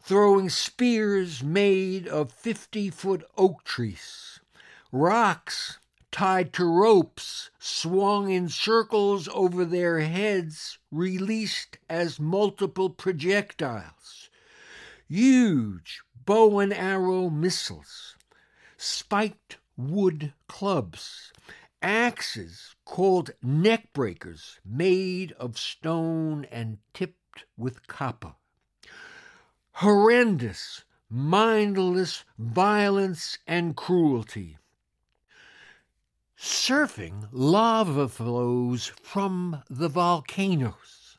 [0.00, 4.39] throwing spears made of 50 foot oak trees,
[4.92, 5.78] rocks
[6.10, 14.28] tied to ropes swung in circles over their heads, released as multiple projectiles,
[15.08, 18.16] huge bow and arrow missiles,
[18.76, 21.32] spiked wood clubs,
[21.82, 28.34] axes called neck breakers made of stone and tipped with copper.
[29.74, 34.58] Horrendous, mindless violence and cruelty.
[36.42, 41.18] Surfing lava flows from the volcanoes.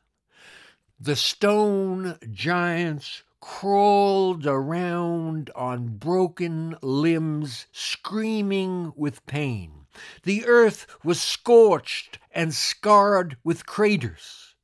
[0.99, 9.85] The stone giants crawled around on broken limbs, screaming with pain.
[10.23, 14.55] The earth was scorched and scarred with craters,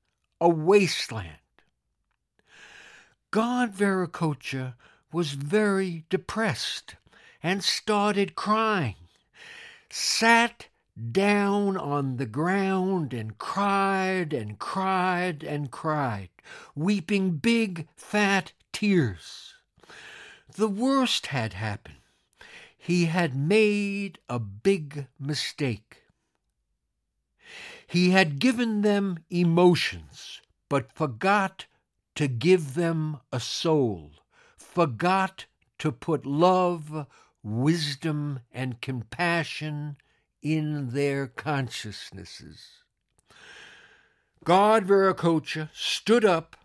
[0.41, 1.37] a wasteland.
[3.29, 4.73] God Viracocha
[5.13, 6.95] was very depressed
[7.43, 8.95] and started crying,
[9.89, 10.67] sat
[11.11, 16.29] down on the ground and cried and cried and cried,
[16.75, 19.55] weeping big fat tears.
[20.55, 21.97] The worst had happened.
[22.77, 26.03] He had made a big mistake.
[27.85, 31.65] He had given them emotions, but forgot
[32.15, 34.11] to give them a soul,
[34.57, 35.45] forgot
[35.79, 37.05] to put love,
[37.47, 39.95] wisdom, and compassion
[40.41, 42.83] in their consciousnesses.
[44.43, 46.55] God Viracocha stood up,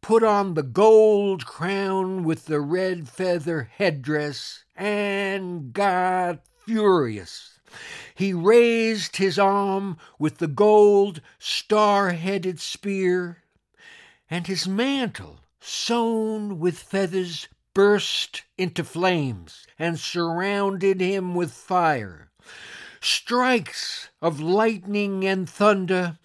[0.00, 7.58] put on the gold crown with the red feather headdress, and got furious.
[8.14, 13.42] He raised his arm with the gold star headed spear,
[14.30, 22.30] and his mantle, sewn with feathers, burst into flames and surrounded him with fire.
[23.02, 26.18] Strikes of lightning and thunder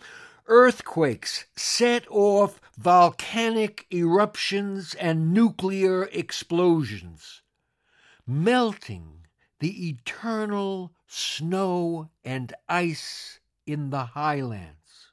[0.48, 7.42] earthquakes set off volcanic eruptions and nuclear explosions,
[8.26, 9.28] melting
[9.60, 15.12] the eternal snow and ice in the highlands.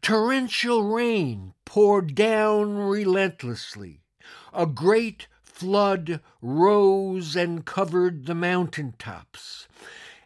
[0.00, 4.00] Torrential rain poured down relentlessly.
[4.54, 9.68] A great flood rose and covered the mountain tops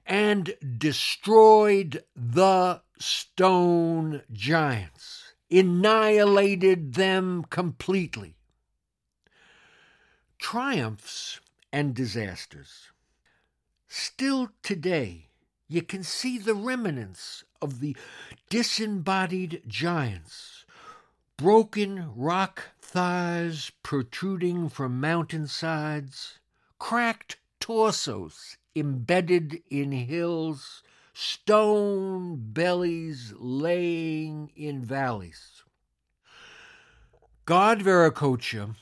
[0.06, 8.36] and destroyed the stone giants, annihilated them completely.
[10.38, 12.90] Triumphs and disasters.
[13.86, 15.28] Still today,
[15.68, 17.94] you can see the remnants of the
[18.48, 20.64] disembodied giants,
[21.38, 26.40] broken rock thighs protruding from mountainsides,
[26.80, 30.82] cracked torsos embedded in hills,
[31.14, 35.62] stone bellies laying in valleys.
[37.44, 38.74] God Viracocha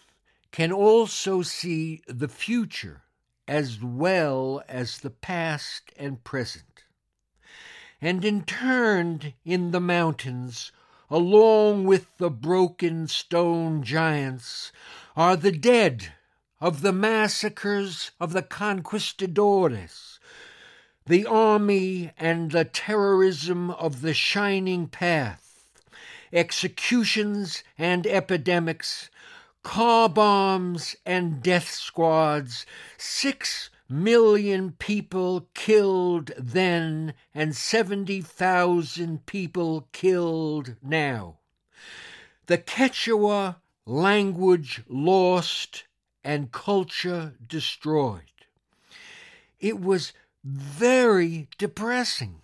[0.50, 3.02] can also see the future
[3.46, 6.84] as well as the past and present.
[8.00, 10.72] And interned in the mountains,
[11.10, 14.72] along with the broken stone giants,
[15.16, 16.12] are the dead
[16.60, 20.18] of the massacres of the conquistadores,
[21.06, 25.68] the army and the terrorism of the Shining Path,
[26.32, 29.10] executions and epidemics,
[29.62, 41.36] car bombs and death squads, six million people killed then and 70,000 people killed now.
[42.46, 45.84] The Quechua language lost
[46.24, 48.22] and culture destroyed.
[49.60, 50.12] It was
[50.44, 52.42] very depressing.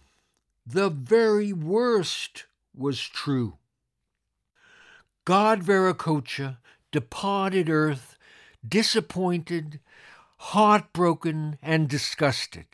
[0.66, 3.59] The very worst was true.
[5.24, 6.59] God Viracocha
[6.90, 8.16] departed earth
[8.66, 9.80] disappointed,
[10.51, 12.66] heartbroken, and disgusted,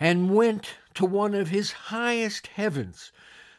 [0.00, 3.12] and went to one of his highest heavens,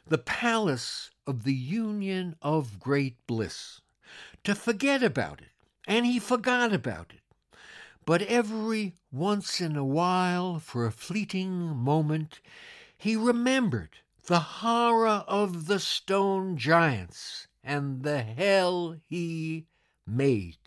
[0.07, 3.81] the palace of the union of great bliss,
[4.43, 5.49] to forget about it
[5.87, 7.21] and he forgot about it.
[8.05, 12.39] But every once in a while, for a fleeting moment,
[12.97, 19.65] he remembered the horror of the stone giants and the hell he
[20.05, 20.57] made.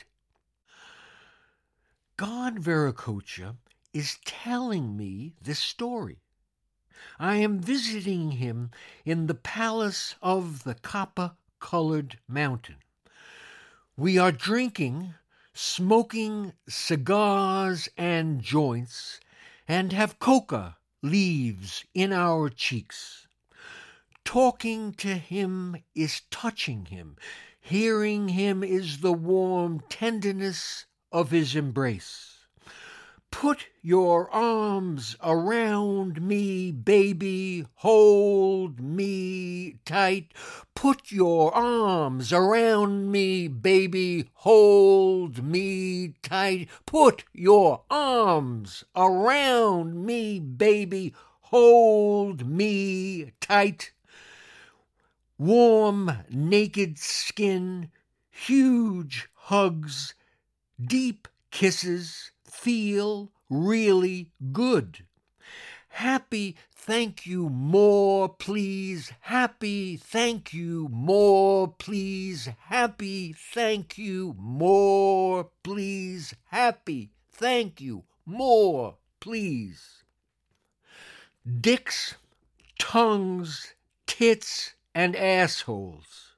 [2.18, 3.54] God Viracocha
[3.94, 6.18] is telling me this story.
[7.16, 8.72] I am visiting him
[9.04, 12.78] in the palace of the copper colored mountain.
[13.96, 15.14] We are drinking,
[15.54, 19.20] smoking cigars and joints,
[19.68, 23.28] and have coca leaves in our cheeks.
[24.24, 27.16] Talking to him is touching him.
[27.60, 32.38] Hearing him is the warm tenderness of his embrace.
[33.30, 37.66] Put your arms around me, baby.
[37.76, 40.32] Hold me tight.
[40.74, 44.30] Put your arms around me, baby.
[44.32, 46.68] Hold me tight.
[46.86, 51.14] Put your arms around me, baby.
[51.42, 53.92] Hold me tight.
[55.38, 57.90] Warm, naked skin,
[58.30, 60.14] huge hugs,
[60.82, 65.04] deep kisses feel really good.
[65.88, 69.12] Happy, thank you more, please.
[69.20, 72.48] Happy, thank you more, please.
[72.66, 76.34] Happy, thank you more, please.
[76.46, 80.04] Happy, thank you more, please.
[81.60, 82.14] Dicks,
[82.78, 83.74] tongues,
[84.06, 86.34] tits, and assholes.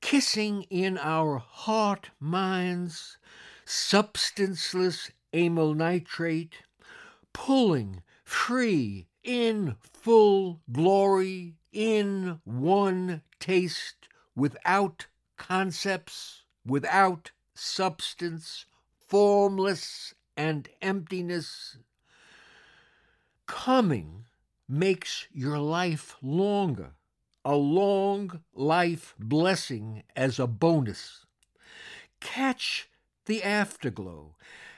[0.00, 3.18] Kissing in our heart minds
[3.64, 6.54] substanceless amyl nitrate,
[7.32, 15.06] pulling free in full glory in one taste without
[15.36, 18.66] concepts, without substance,
[18.98, 21.78] formless and emptiness.
[23.46, 24.24] Coming
[24.68, 26.92] makes your life longer,
[27.44, 31.26] a long life blessing as a bonus.
[32.20, 32.88] Catch
[33.26, 34.36] the afterglow,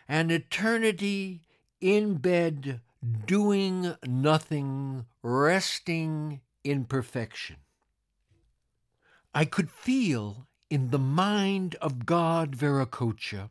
[0.08, 1.42] an eternity
[1.80, 2.80] in bed,
[3.26, 7.56] doing nothing, resting in perfection.
[9.34, 13.50] I could feel in the mind of God Viracocha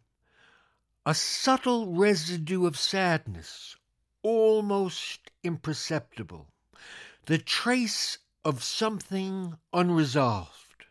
[1.06, 3.76] a subtle residue of sadness,
[4.24, 6.48] almost imperceptible,
[7.28, 10.86] the trace of something unresolved.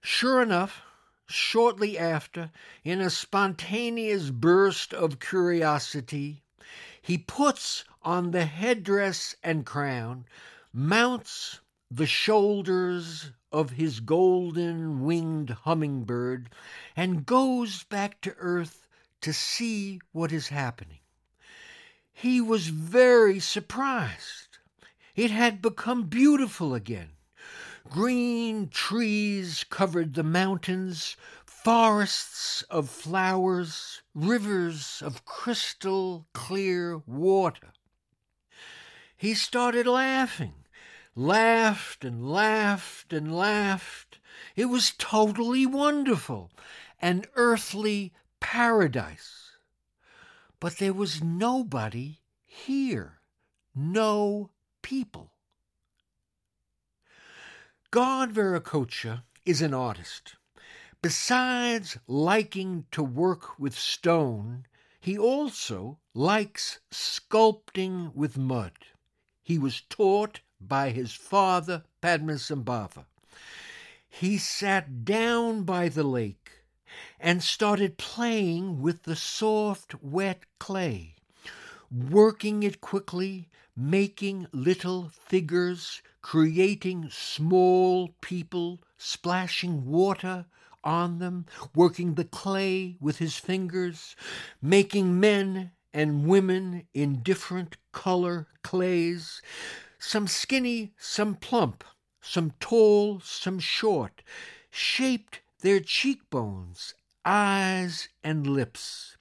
[0.00, 0.82] Sure enough,
[1.30, 2.50] shortly after,
[2.84, 6.42] in a spontaneous burst of curiosity,
[7.00, 10.26] he puts on the headdress and crown,
[10.72, 11.60] mounts
[11.90, 16.50] the shoulders of his golden winged hummingbird,
[16.94, 18.86] and goes back to earth
[19.20, 21.00] to see what is happening.
[22.12, 24.58] He was very surprised.
[25.16, 27.10] It had become beautiful again.
[27.88, 37.72] Green trees covered the mountains, forests of flowers, rivers of crystal clear water.
[39.16, 40.54] He started laughing,
[41.14, 44.18] laughed and laughed and laughed.
[44.56, 46.50] It was totally wonderful,
[47.00, 49.50] an earthly paradise.
[50.60, 53.20] But there was nobody here,
[53.74, 54.50] no
[54.82, 55.32] people.
[57.92, 60.36] God Viracocha is an artist.
[61.02, 64.66] Besides liking to work with stone,
[65.00, 68.70] he also likes sculpting with mud.
[69.42, 73.06] He was taught by his father, Padmasambhava.
[74.08, 76.62] He sat down by the lake
[77.18, 81.16] and started playing with the soft, wet clay,
[81.90, 90.46] working it quickly, making little figures, creating small people, splashing water
[90.82, 94.16] on them, working the clay with his fingers,
[94.62, 99.42] making men and women in different color clays,
[99.98, 101.84] some skinny, some plump,
[102.20, 104.22] some tall, some short,
[104.70, 106.94] shaped their cheekbones,
[107.24, 109.16] eyes, and lips.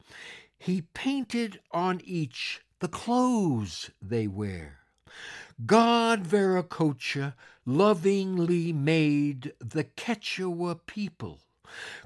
[0.58, 4.80] He painted on each the clothes they wear.
[5.66, 7.34] God Viracocha
[7.66, 11.42] lovingly made the Quechua people.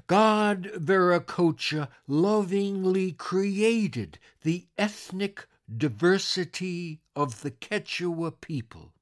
[0.06, 8.92] God Viracocha lovingly created the ethnic diversity of the Quechua people.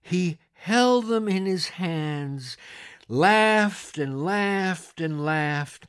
[0.00, 2.56] He held them in his hands
[3.08, 5.86] laughed and laughed and laughed,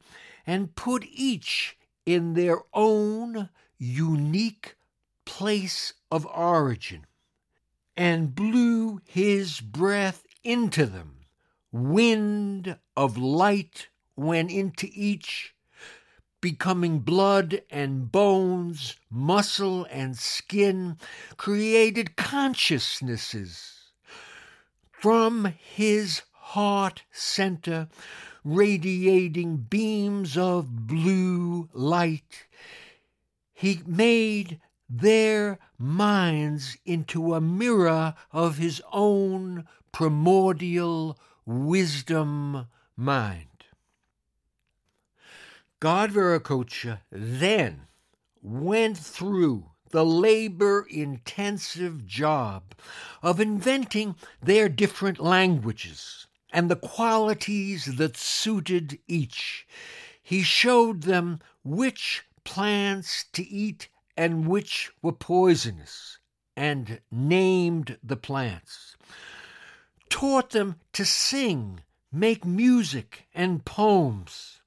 [0.47, 4.76] and put each in their own unique
[5.26, 7.05] place of origin,
[7.99, 11.17] and blew his breath into them.
[11.69, 15.53] Wind of light went into each,
[16.39, 20.95] becoming blood and bones, muscle and skin,
[21.35, 23.91] created consciousnesses.
[24.93, 27.89] From his heart center,
[28.45, 32.47] radiating beams of blue light.
[33.51, 43.45] He made their minds into a mirror of his own primordial wisdom mind.
[45.79, 47.87] God Viracocha then
[48.41, 52.75] went through the labor intensive job
[53.23, 59.67] of inventing their different languages and the qualities that suited each.
[60.21, 63.87] He showed them which plants to eat
[64.20, 66.17] and which were poisonous,
[66.53, 68.97] and named the plants.
[70.09, 71.80] Taught them to sing,
[72.11, 74.59] make music, and poems.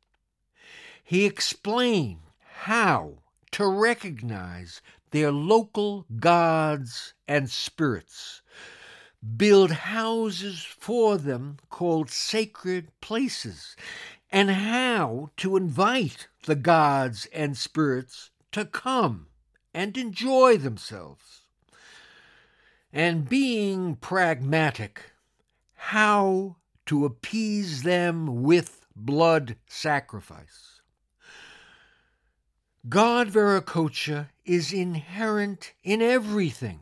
[1.04, 2.22] He explained
[2.62, 3.18] how
[3.50, 4.80] to recognize
[5.10, 8.40] their local gods and spirits
[9.36, 13.76] build houses for them called sacred places,
[14.30, 19.26] and how to invite the gods and spirits to come
[19.74, 21.42] and enjoy themselves.
[22.92, 25.12] And being pragmatic,
[25.74, 26.56] how
[26.86, 30.80] to appease them with blood sacrifice.
[32.88, 36.80] God Viracocha is inherent in everything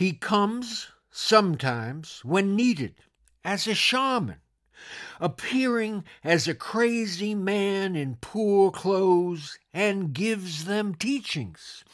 [0.00, 2.94] he comes sometimes, when needed,
[3.44, 4.40] as a shaman,
[5.20, 11.84] appearing as a crazy man in poor clothes and gives them teachings,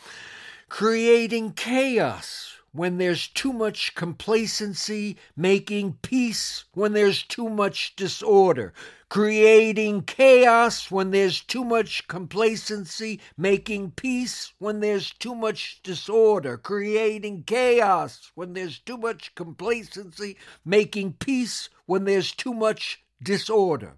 [0.68, 8.72] creating chaos when there's too much complacency, making peace when there's too much disorder,
[9.09, 17.44] creating chaos when there's too much complacency, making peace when there's too much disorder, creating
[17.44, 23.96] chaos when there's too much complacency, making peace when there's too much disorder.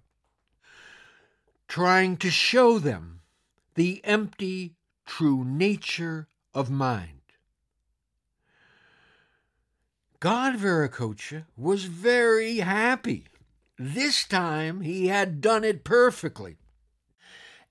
[1.67, 3.21] Trying to show them
[3.75, 7.19] the empty, true nature of mind.
[10.19, 13.25] God Viracocha was very happy.
[13.81, 16.57] This time he had done it perfectly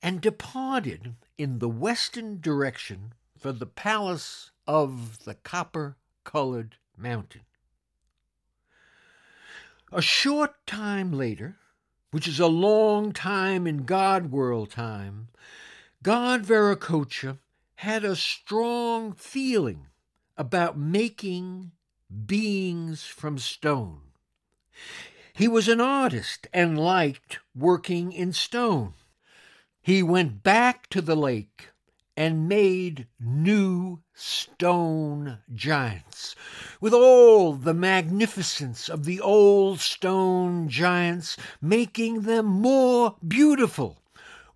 [0.03, 7.43] and departed in the western direction for the palace of the copper colored mountain.
[9.93, 11.59] A short time later,
[12.11, 15.29] which is a long time in God world time,
[16.03, 17.37] God Viracocha
[17.77, 19.89] had a strong feeling
[20.39, 21.73] about making
[22.25, 24.01] beings from stone.
[25.39, 28.95] He was an artist and liked working in stone.
[29.81, 31.69] He went back to the lake
[32.17, 36.35] and made new stone giants,
[36.81, 44.03] with all the magnificence of the old stone giants, making them more beautiful,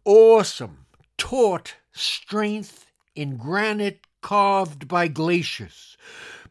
[0.05, 5.97] awesome, taut strength in granite carved by glaciers,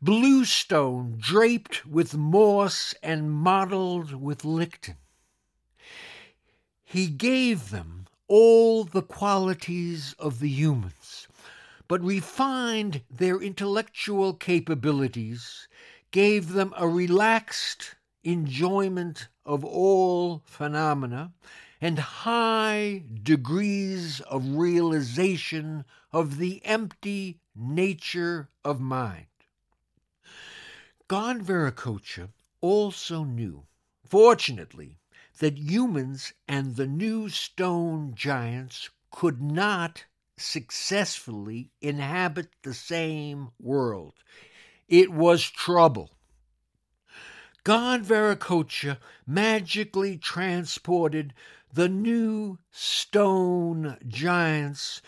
[0.03, 4.97] bluestone draped with moss and mottled with lichen.
[6.83, 11.27] He gave them all the qualities of the humans,
[11.87, 15.67] but refined their intellectual capabilities,
[16.09, 21.31] gave them a relaxed enjoyment of all phenomena,
[21.79, 29.25] and high degrees of realization of the empty nature of mind.
[31.11, 32.29] God Viracocha
[32.61, 33.65] also knew,
[34.07, 34.97] fortunately,
[35.39, 40.05] that humans and the new stone giants could not
[40.37, 44.13] successfully inhabit the same world.
[44.87, 46.11] It was trouble.
[47.65, 48.97] God Viracocha
[49.27, 51.33] magically transported
[51.73, 55.01] the new stone giants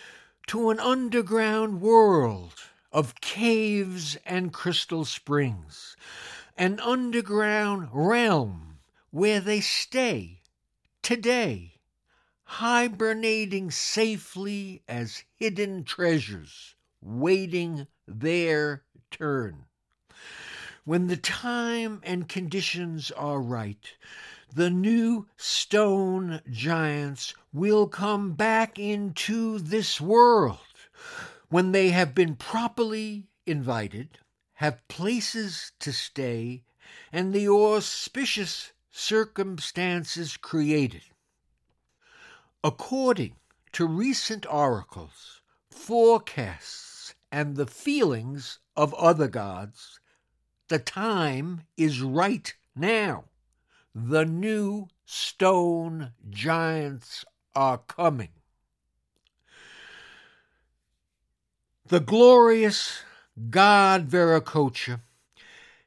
[0.47, 5.97] to an underground world of caves and crystal springs,
[6.55, 8.77] an underground realm
[9.09, 10.39] where they stay
[11.01, 11.73] today,
[12.43, 19.65] hibernating safely as hidden treasures, waiting their turn.
[20.85, 23.91] When the time and conditions are right,
[24.53, 30.59] the new stone giants will come back into this world
[31.53, 34.17] when they have been properly invited,
[34.53, 36.63] have places to stay,
[37.11, 41.03] and the auspicious circumstances created.
[42.63, 43.35] According
[43.71, 49.99] to recent oracles, forecasts, and the feelings of other gods,
[50.69, 53.25] the time is right now.
[53.93, 57.23] The new stone giants
[57.55, 58.29] are coming.
[61.87, 63.01] The glorious
[63.49, 65.01] God Viracocha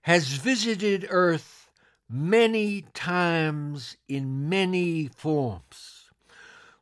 [0.03, 1.71] has visited Earth
[2.07, 6.11] many times in many forms.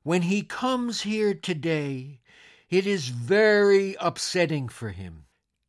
[0.03, 2.23] When he comes here today,
[2.69, 5.27] it is very upsetting for him,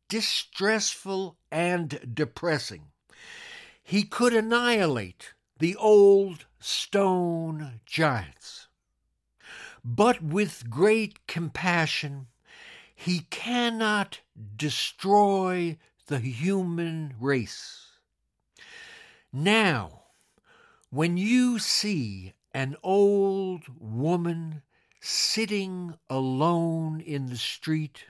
[0.08, 2.86] distressful and depressing.
[3.80, 8.66] He could annihilate the old stone giants.
[9.84, 12.26] But with great compassion,
[12.96, 14.20] he cannot
[14.56, 15.76] destroy
[16.06, 17.90] the human race.
[19.30, 20.04] Now,
[20.88, 24.62] when you see an old woman
[24.98, 28.06] sitting alone in the street,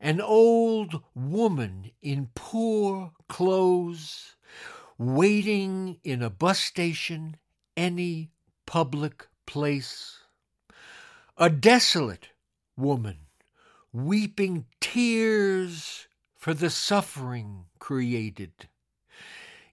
[0.00, 4.34] an old woman in poor clothes,
[4.96, 7.36] waiting in a bus station,
[7.76, 8.30] any
[8.64, 10.20] public place,
[11.36, 12.28] a desolate
[12.76, 13.23] woman
[13.94, 18.68] weeping tears for the suffering created.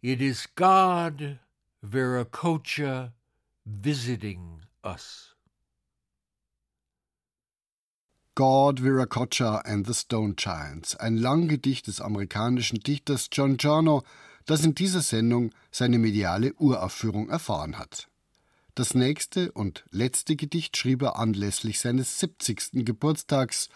[0.03, 1.39] It is God,
[1.83, 3.13] Viracocha,
[3.65, 5.33] visiting us.
[8.35, 14.03] God, Viracocha and the Stone Giants, ein Langgedicht des amerikanischen Dichters John Giorno,
[14.45, 18.07] das in dieser Sendung seine mediale Uraufführung erfahren hat.
[18.75, 22.85] Das nächste und letzte Gedicht schrieb er anlässlich seines 70.
[22.85, 23.67] Geburtstags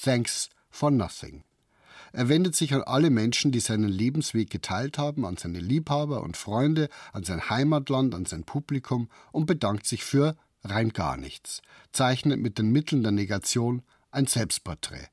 [0.00, 1.44] Thanks for Nothing.
[2.12, 6.36] Er wendet sich an alle Menschen, die seinen Lebensweg geteilt haben, an seine Liebhaber und
[6.36, 11.62] Freunde, an sein Heimatland, an sein Publikum und bedankt sich für rein gar nichts,
[11.92, 15.08] zeichnet mit den Mitteln der Negation ein Selbstporträt.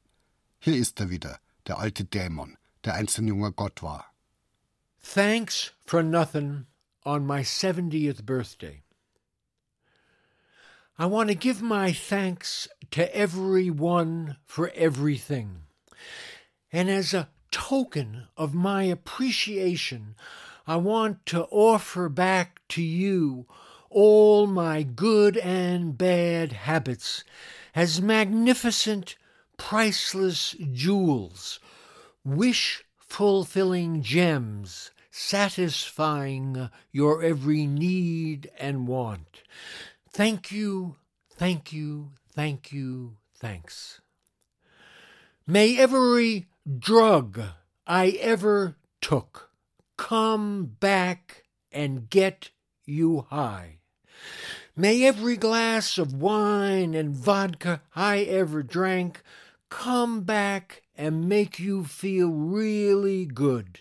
[0.59, 4.13] Hier ist er wieder, der alte Dämon, der einst ein junger Gott war.
[5.01, 6.65] Thanks for nothing
[7.05, 8.84] on my 70th birthday.
[11.02, 15.62] I want to give my thanks to everyone for everything.
[16.74, 20.16] And as a token of my appreciation,
[20.68, 23.45] I want to offer back to you
[23.89, 27.24] all my good and bad habits
[27.74, 29.16] as magnificent,
[29.56, 31.62] priceless jewels,
[32.26, 39.43] wish fulfilling gems, satisfying your every need and want.
[40.12, 40.95] Thank you,
[41.36, 44.01] thank you, thank you, thanks.
[45.45, 46.47] May every
[46.78, 47.41] drug
[47.88, 49.49] I ever took
[49.97, 52.51] come back and get
[52.86, 53.80] you high.
[54.76, 59.22] May every glass of wine and vodka I ever drank
[59.70, 63.80] come back and make you feel really good,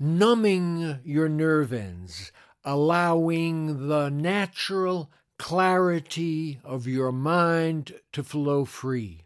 [0.00, 2.32] numbing your nerve ends,
[2.64, 9.24] allowing the natural clarity of your mind to flow free.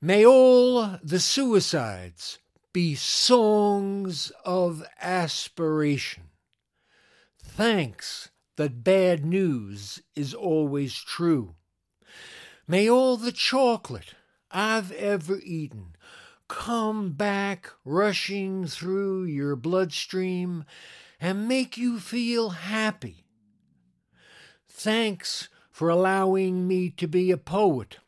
[0.00, 2.38] May all the suicides
[2.72, 6.24] be songs of aspiration.
[7.42, 11.54] Thanks that bad news is always true.
[12.66, 14.14] May all the chocolate
[14.50, 15.96] I've ever eaten
[16.48, 20.64] come back rushing through your bloodstream
[21.20, 23.27] and make you feel happy.
[24.78, 27.98] Thanks for allowing me to be a poet,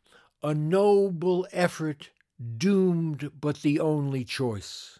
[0.41, 2.11] a noble effort
[2.57, 4.97] doomed but the only choice.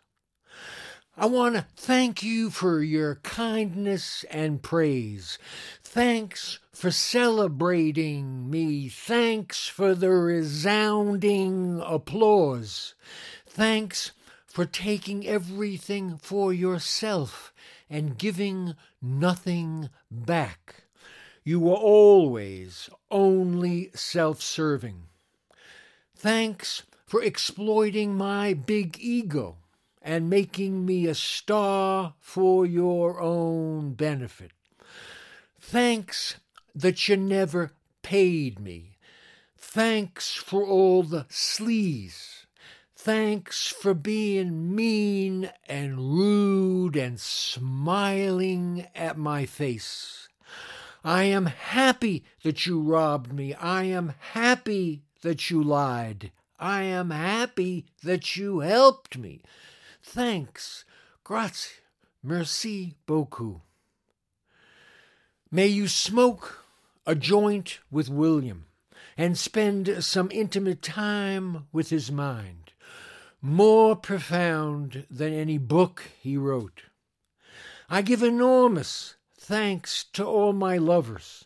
[1.16, 5.40] I want to thank you for your kindness and praise.
[5.82, 8.90] Thanks for celebrating me.
[8.90, 12.96] Thanks for the resounding applause.
[13.48, 14.12] Thanks
[14.46, 17.54] for taking everything for yourself
[17.90, 20.81] and giving nothing back.
[21.44, 25.04] You were always only self serving.
[26.16, 29.58] Thanks for exploiting my big ego
[30.04, 34.52] and making me a star for your own benefit.
[35.60, 36.36] Thanks
[36.76, 37.72] that you never
[38.04, 38.98] paid me.
[39.58, 42.46] Thanks for all the sleaze.
[42.96, 50.30] Thanks for being mean and rude and smiling at my face.
[51.04, 53.54] I am happy that you robbed me.
[53.56, 56.32] I am happy that you lied.
[56.60, 59.42] I am happy that you helped me.
[60.04, 60.86] Thanks.
[61.24, 61.82] Grazie.
[62.24, 63.62] Merci beaucoup.
[65.50, 66.64] May you smoke
[67.08, 68.66] a joint with William
[69.18, 72.74] and spend some intimate time with his mind,
[73.42, 76.84] more profound than any book he wrote.
[77.90, 81.46] I give enormous thanks to all my lovers,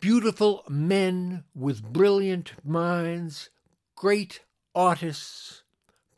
[0.00, 3.50] beautiful men with brilliant minds,
[3.94, 4.40] great
[4.74, 5.62] artists,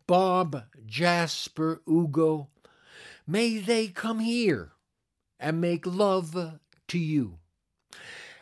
[0.07, 2.49] Bob, Jasper, Ugo,
[3.27, 4.71] may they come here
[5.41, 7.39] and make love to you.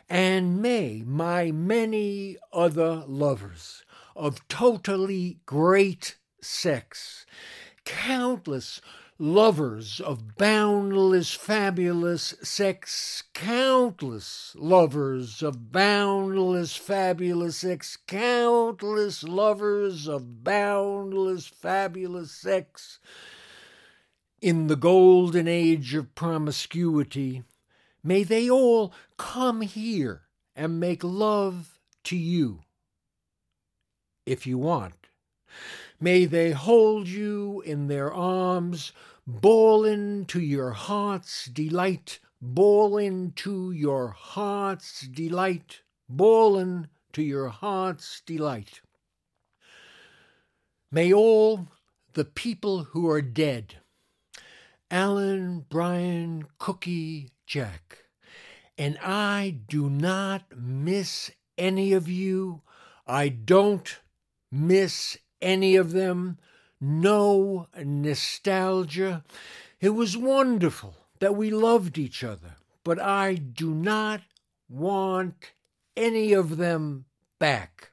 [0.07, 3.83] And may my many other lovers
[4.15, 7.25] of totally great sex,
[7.83, 8.79] countless
[9.21, 21.47] lovers of boundless, fabulous sex, countless lovers of boundless, fabulous sex, countless lovers of boundless,
[21.47, 22.99] fabulous sex.
[24.41, 27.43] In the golden age of promiscuity,
[28.01, 30.21] may they all come here
[30.55, 32.61] and make love to you,
[34.25, 34.93] if you want.
[35.99, 38.93] May they hold you in their arms,
[39.27, 48.81] bawling to your heart's delight, bawling to your heart's delight, bawling to your heart's delight.
[50.91, 51.67] May all
[52.13, 53.75] the people who are dead,
[54.89, 58.05] Allen, Brion, Cookie, Jack,
[58.77, 62.61] and I do not miss any of you
[63.09, 63.99] I don't
[64.51, 66.37] miss any of them.
[66.81, 69.23] No nostalgia.
[69.79, 74.21] It was wonderful that we loved each other, but I do not
[74.69, 75.51] want
[75.97, 77.05] any of them
[77.39, 77.91] back.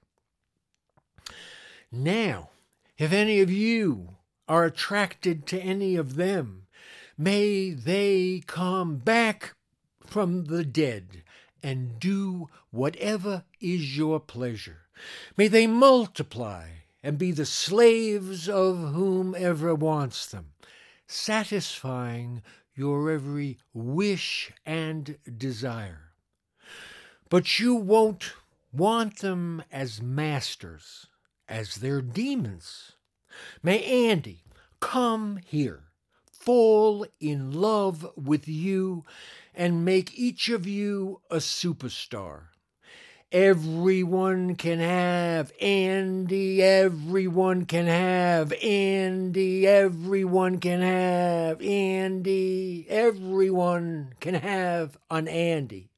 [1.90, 2.50] Now,
[2.98, 4.16] if any of you
[4.48, 6.66] are attracted to any of them,
[7.18, 9.54] may they come back
[10.04, 11.22] from the dead
[11.62, 14.82] and do whatever is your pleasure.
[15.36, 16.68] May they multiply
[17.06, 20.46] and be the slaves of whomever wants them,
[21.06, 22.42] satisfying
[22.74, 26.10] your every wish and desire.
[27.28, 28.32] But you won't
[28.72, 31.06] want them as masters,
[31.48, 32.94] as their demons.
[33.62, 34.42] May Andy
[34.80, 35.84] come here,
[36.32, 39.04] fall in love with you,
[39.54, 42.46] and make each of you a superstar.
[43.32, 54.96] Everyone can have Andy, everyone can have Andy, everyone can have Andy, everyone can have
[55.10, 55.90] an Andy.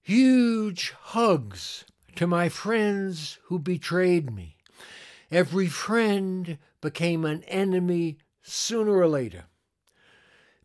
[0.00, 4.56] Huge hugs to my friends who betrayed me.
[5.28, 9.46] Every friend became an enemy sooner or later.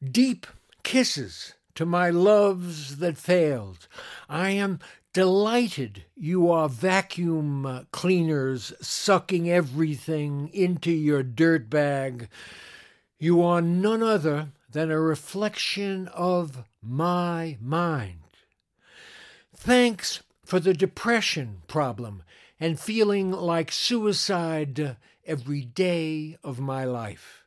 [0.04, 0.46] Deep
[0.84, 3.88] kisses to my loves that failed.
[4.28, 4.80] I am
[5.20, 12.30] delighted you are vacuum cleaners sucking everything into your dirt bag.
[13.18, 18.22] You are none other than a reflection of my mind.
[19.54, 22.24] Thanks for the depression problem
[22.58, 24.96] and feeling like suicide
[25.26, 27.44] every day of my life.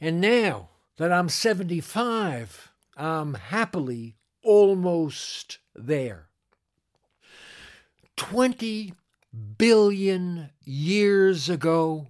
[0.00, 6.29] And now that I'm 75, I'm happily almost there.
[8.20, 8.92] 20
[9.56, 12.08] billion years ago,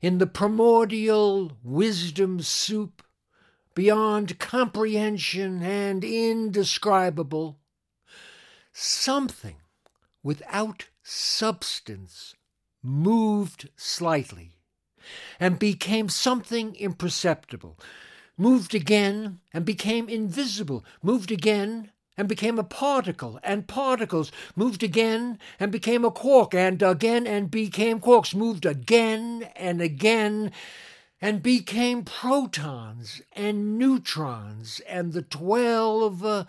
[0.00, 3.02] in the primordial wisdom soup,
[3.74, 7.58] beyond comprehension and indescribable,
[8.72, 9.56] something
[10.22, 12.34] without substance
[12.82, 14.56] moved slightly
[15.38, 17.78] and became something imperceptible,
[18.38, 21.90] moved again and became invisible, moved again
[22.20, 27.50] and became a particle, and particles moved again and became a quark, and again and
[27.50, 30.52] became quarks, moved again and again
[31.22, 36.44] and became protons and neutrons and the twelve uh,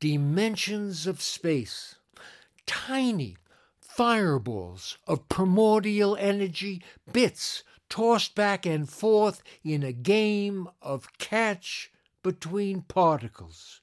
[0.00, 1.94] dimensions of space.
[2.66, 3.36] Tiny
[3.78, 6.82] fireballs of primordial energy,
[7.12, 11.92] bits tossed back and forth in a game of catch
[12.24, 13.80] between particles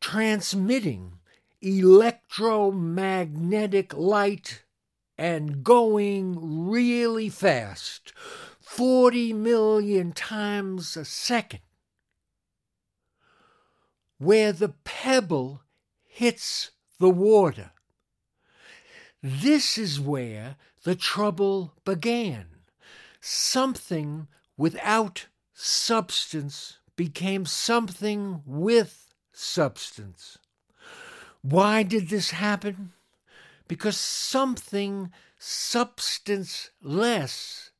[0.00, 1.18] transmitting
[1.60, 4.64] electromagnetic light
[5.18, 8.14] and going really fast,
[8.60, 11.60] 40 million times a second,
[14.18, 15.62] where the pebble
[16.06, 17.72] hits the water.
[19.22, 22.46] This is where the trouble began.
[23.20, 30.38] Something without substance became something with substance.
[31.42, 32.92] Why did this happen?
[33.68, 37.70] Because something substanceless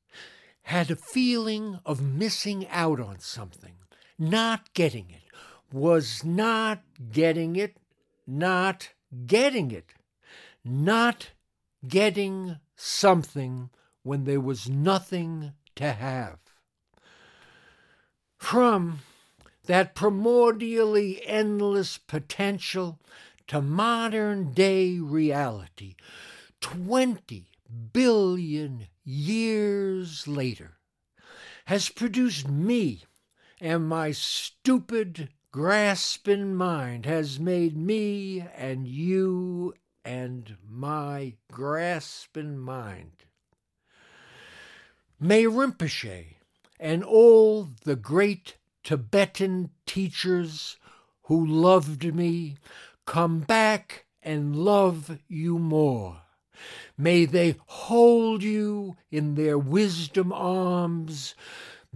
[0.62, 3.74] had a feeling of missing out on something,
[4.18, 5.22] not getting it,
[5.72, 6.82] was not
[7.12, 7.76] getting it,
[8.26, 8.90] not
[9.26, 9.92] getting it,
[10.64, 11.30] not
[11.86, 13.68] getting something
[14.02, 16.38] when there was nothing to have.
[18.38, 19.00] From
[19.66, 22.98] that primordially endless potential
[23.46, 25.94] to modern day reality
[26.60, 27.46] 20
[27.92, 30.78] billion years later
[31.66, 33.02] has produced me
[33.60, 43.24] and my stupid grasping mind has made me and you and my grasping mind.
[45.18, 46.36] May Rinpoche
[46.78, 50.76] and all the great Tibetan teachers
[51.24, 52.56] who loved me
[53.06, 56.22] come back and love you more.
[56.96, 61.34] May they hold you in their wisdom arms,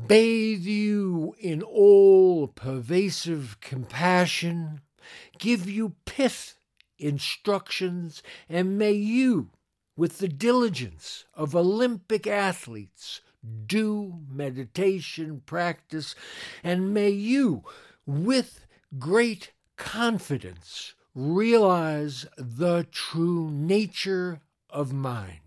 [0.06, 4.80] bathe you in all pervasive compassion,
[5.38, 6.56] give you pith
[6.98, 9.50] instructions, and may you,
[9.96, 13.20] with the diligence of Olympic athletes,
[13.66, 16.14] do meditation practice,
[16.62, 17.64] and may you,
[18.06, 18.66] with
[18.98, 24.40] great confidence, realize the true nature
[24.70, 25.40] of mind.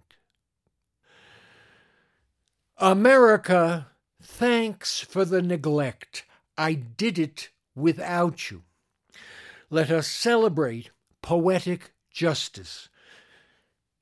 [2.78, 3.88] America,
[4.22, 6.26] thanks for the neglect.
[6.58, 8.64] I did it without you.
[9.70, 10.92] Let us celebrate
[11.22, 12.90] poetic justice.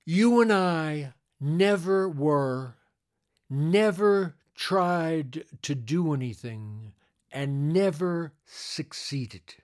[0.06, 2.76] You and I never were,
[3.56, 6.94] never tried to do anything,
[7.32, 9.56] and never succeeded.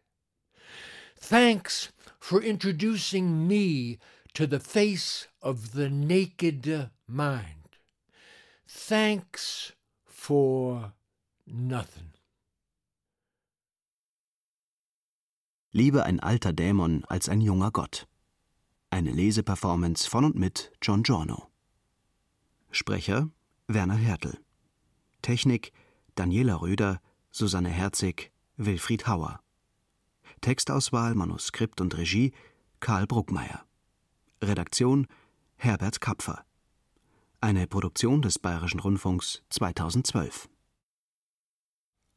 [1.18, 4.00] Thanks for introducing me
[4.34, 7.78] to the face of the naked mind.
[8.68, 9.74] Thanks
[10.06, 10.94] for
[11.46, 12.14] nothing.
[15.74, 18.08] Lieber ein alter Dämon als ein junger Gott.
[18.90, 21.48] Eine Leseperformance von und mit John Giorno.
[22.72, 23.30] Sprecher
[23.74, 24.38] Werner Hertel.
[25.22, 25.72] Technik
[26.16, 27.00] Daniela Röder,
[27.32, 29.42] Susanne Herzig, Wilfried Hauer.
[30.42, 32.34] Textauswahl, Manuskript und Regie
[32.80, 33.66] Karl Bruckmeier.
[34.42, 35.08] Redaktion
[35.56, 36.44] Herbert Kapfer.
[37.40, 40.50] Eine Produktion des Bayerischen Rundfunks 2012.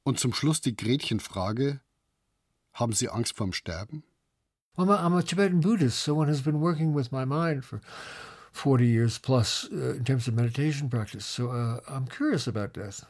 [0.02, 1.80] Und zum Schluss die Gretchenfrage:
[2.72, 4.02] Haben Sie Angst vorm Sterben?
[4.76, 7.80] I'm a, I'm a Tibetan Buddhist, so one has been working with my mind for
[8.54, 11.26] 40 years plus uh, in terms of meditation practice.
[11.26, 13.04] So uh, I'm curious about death.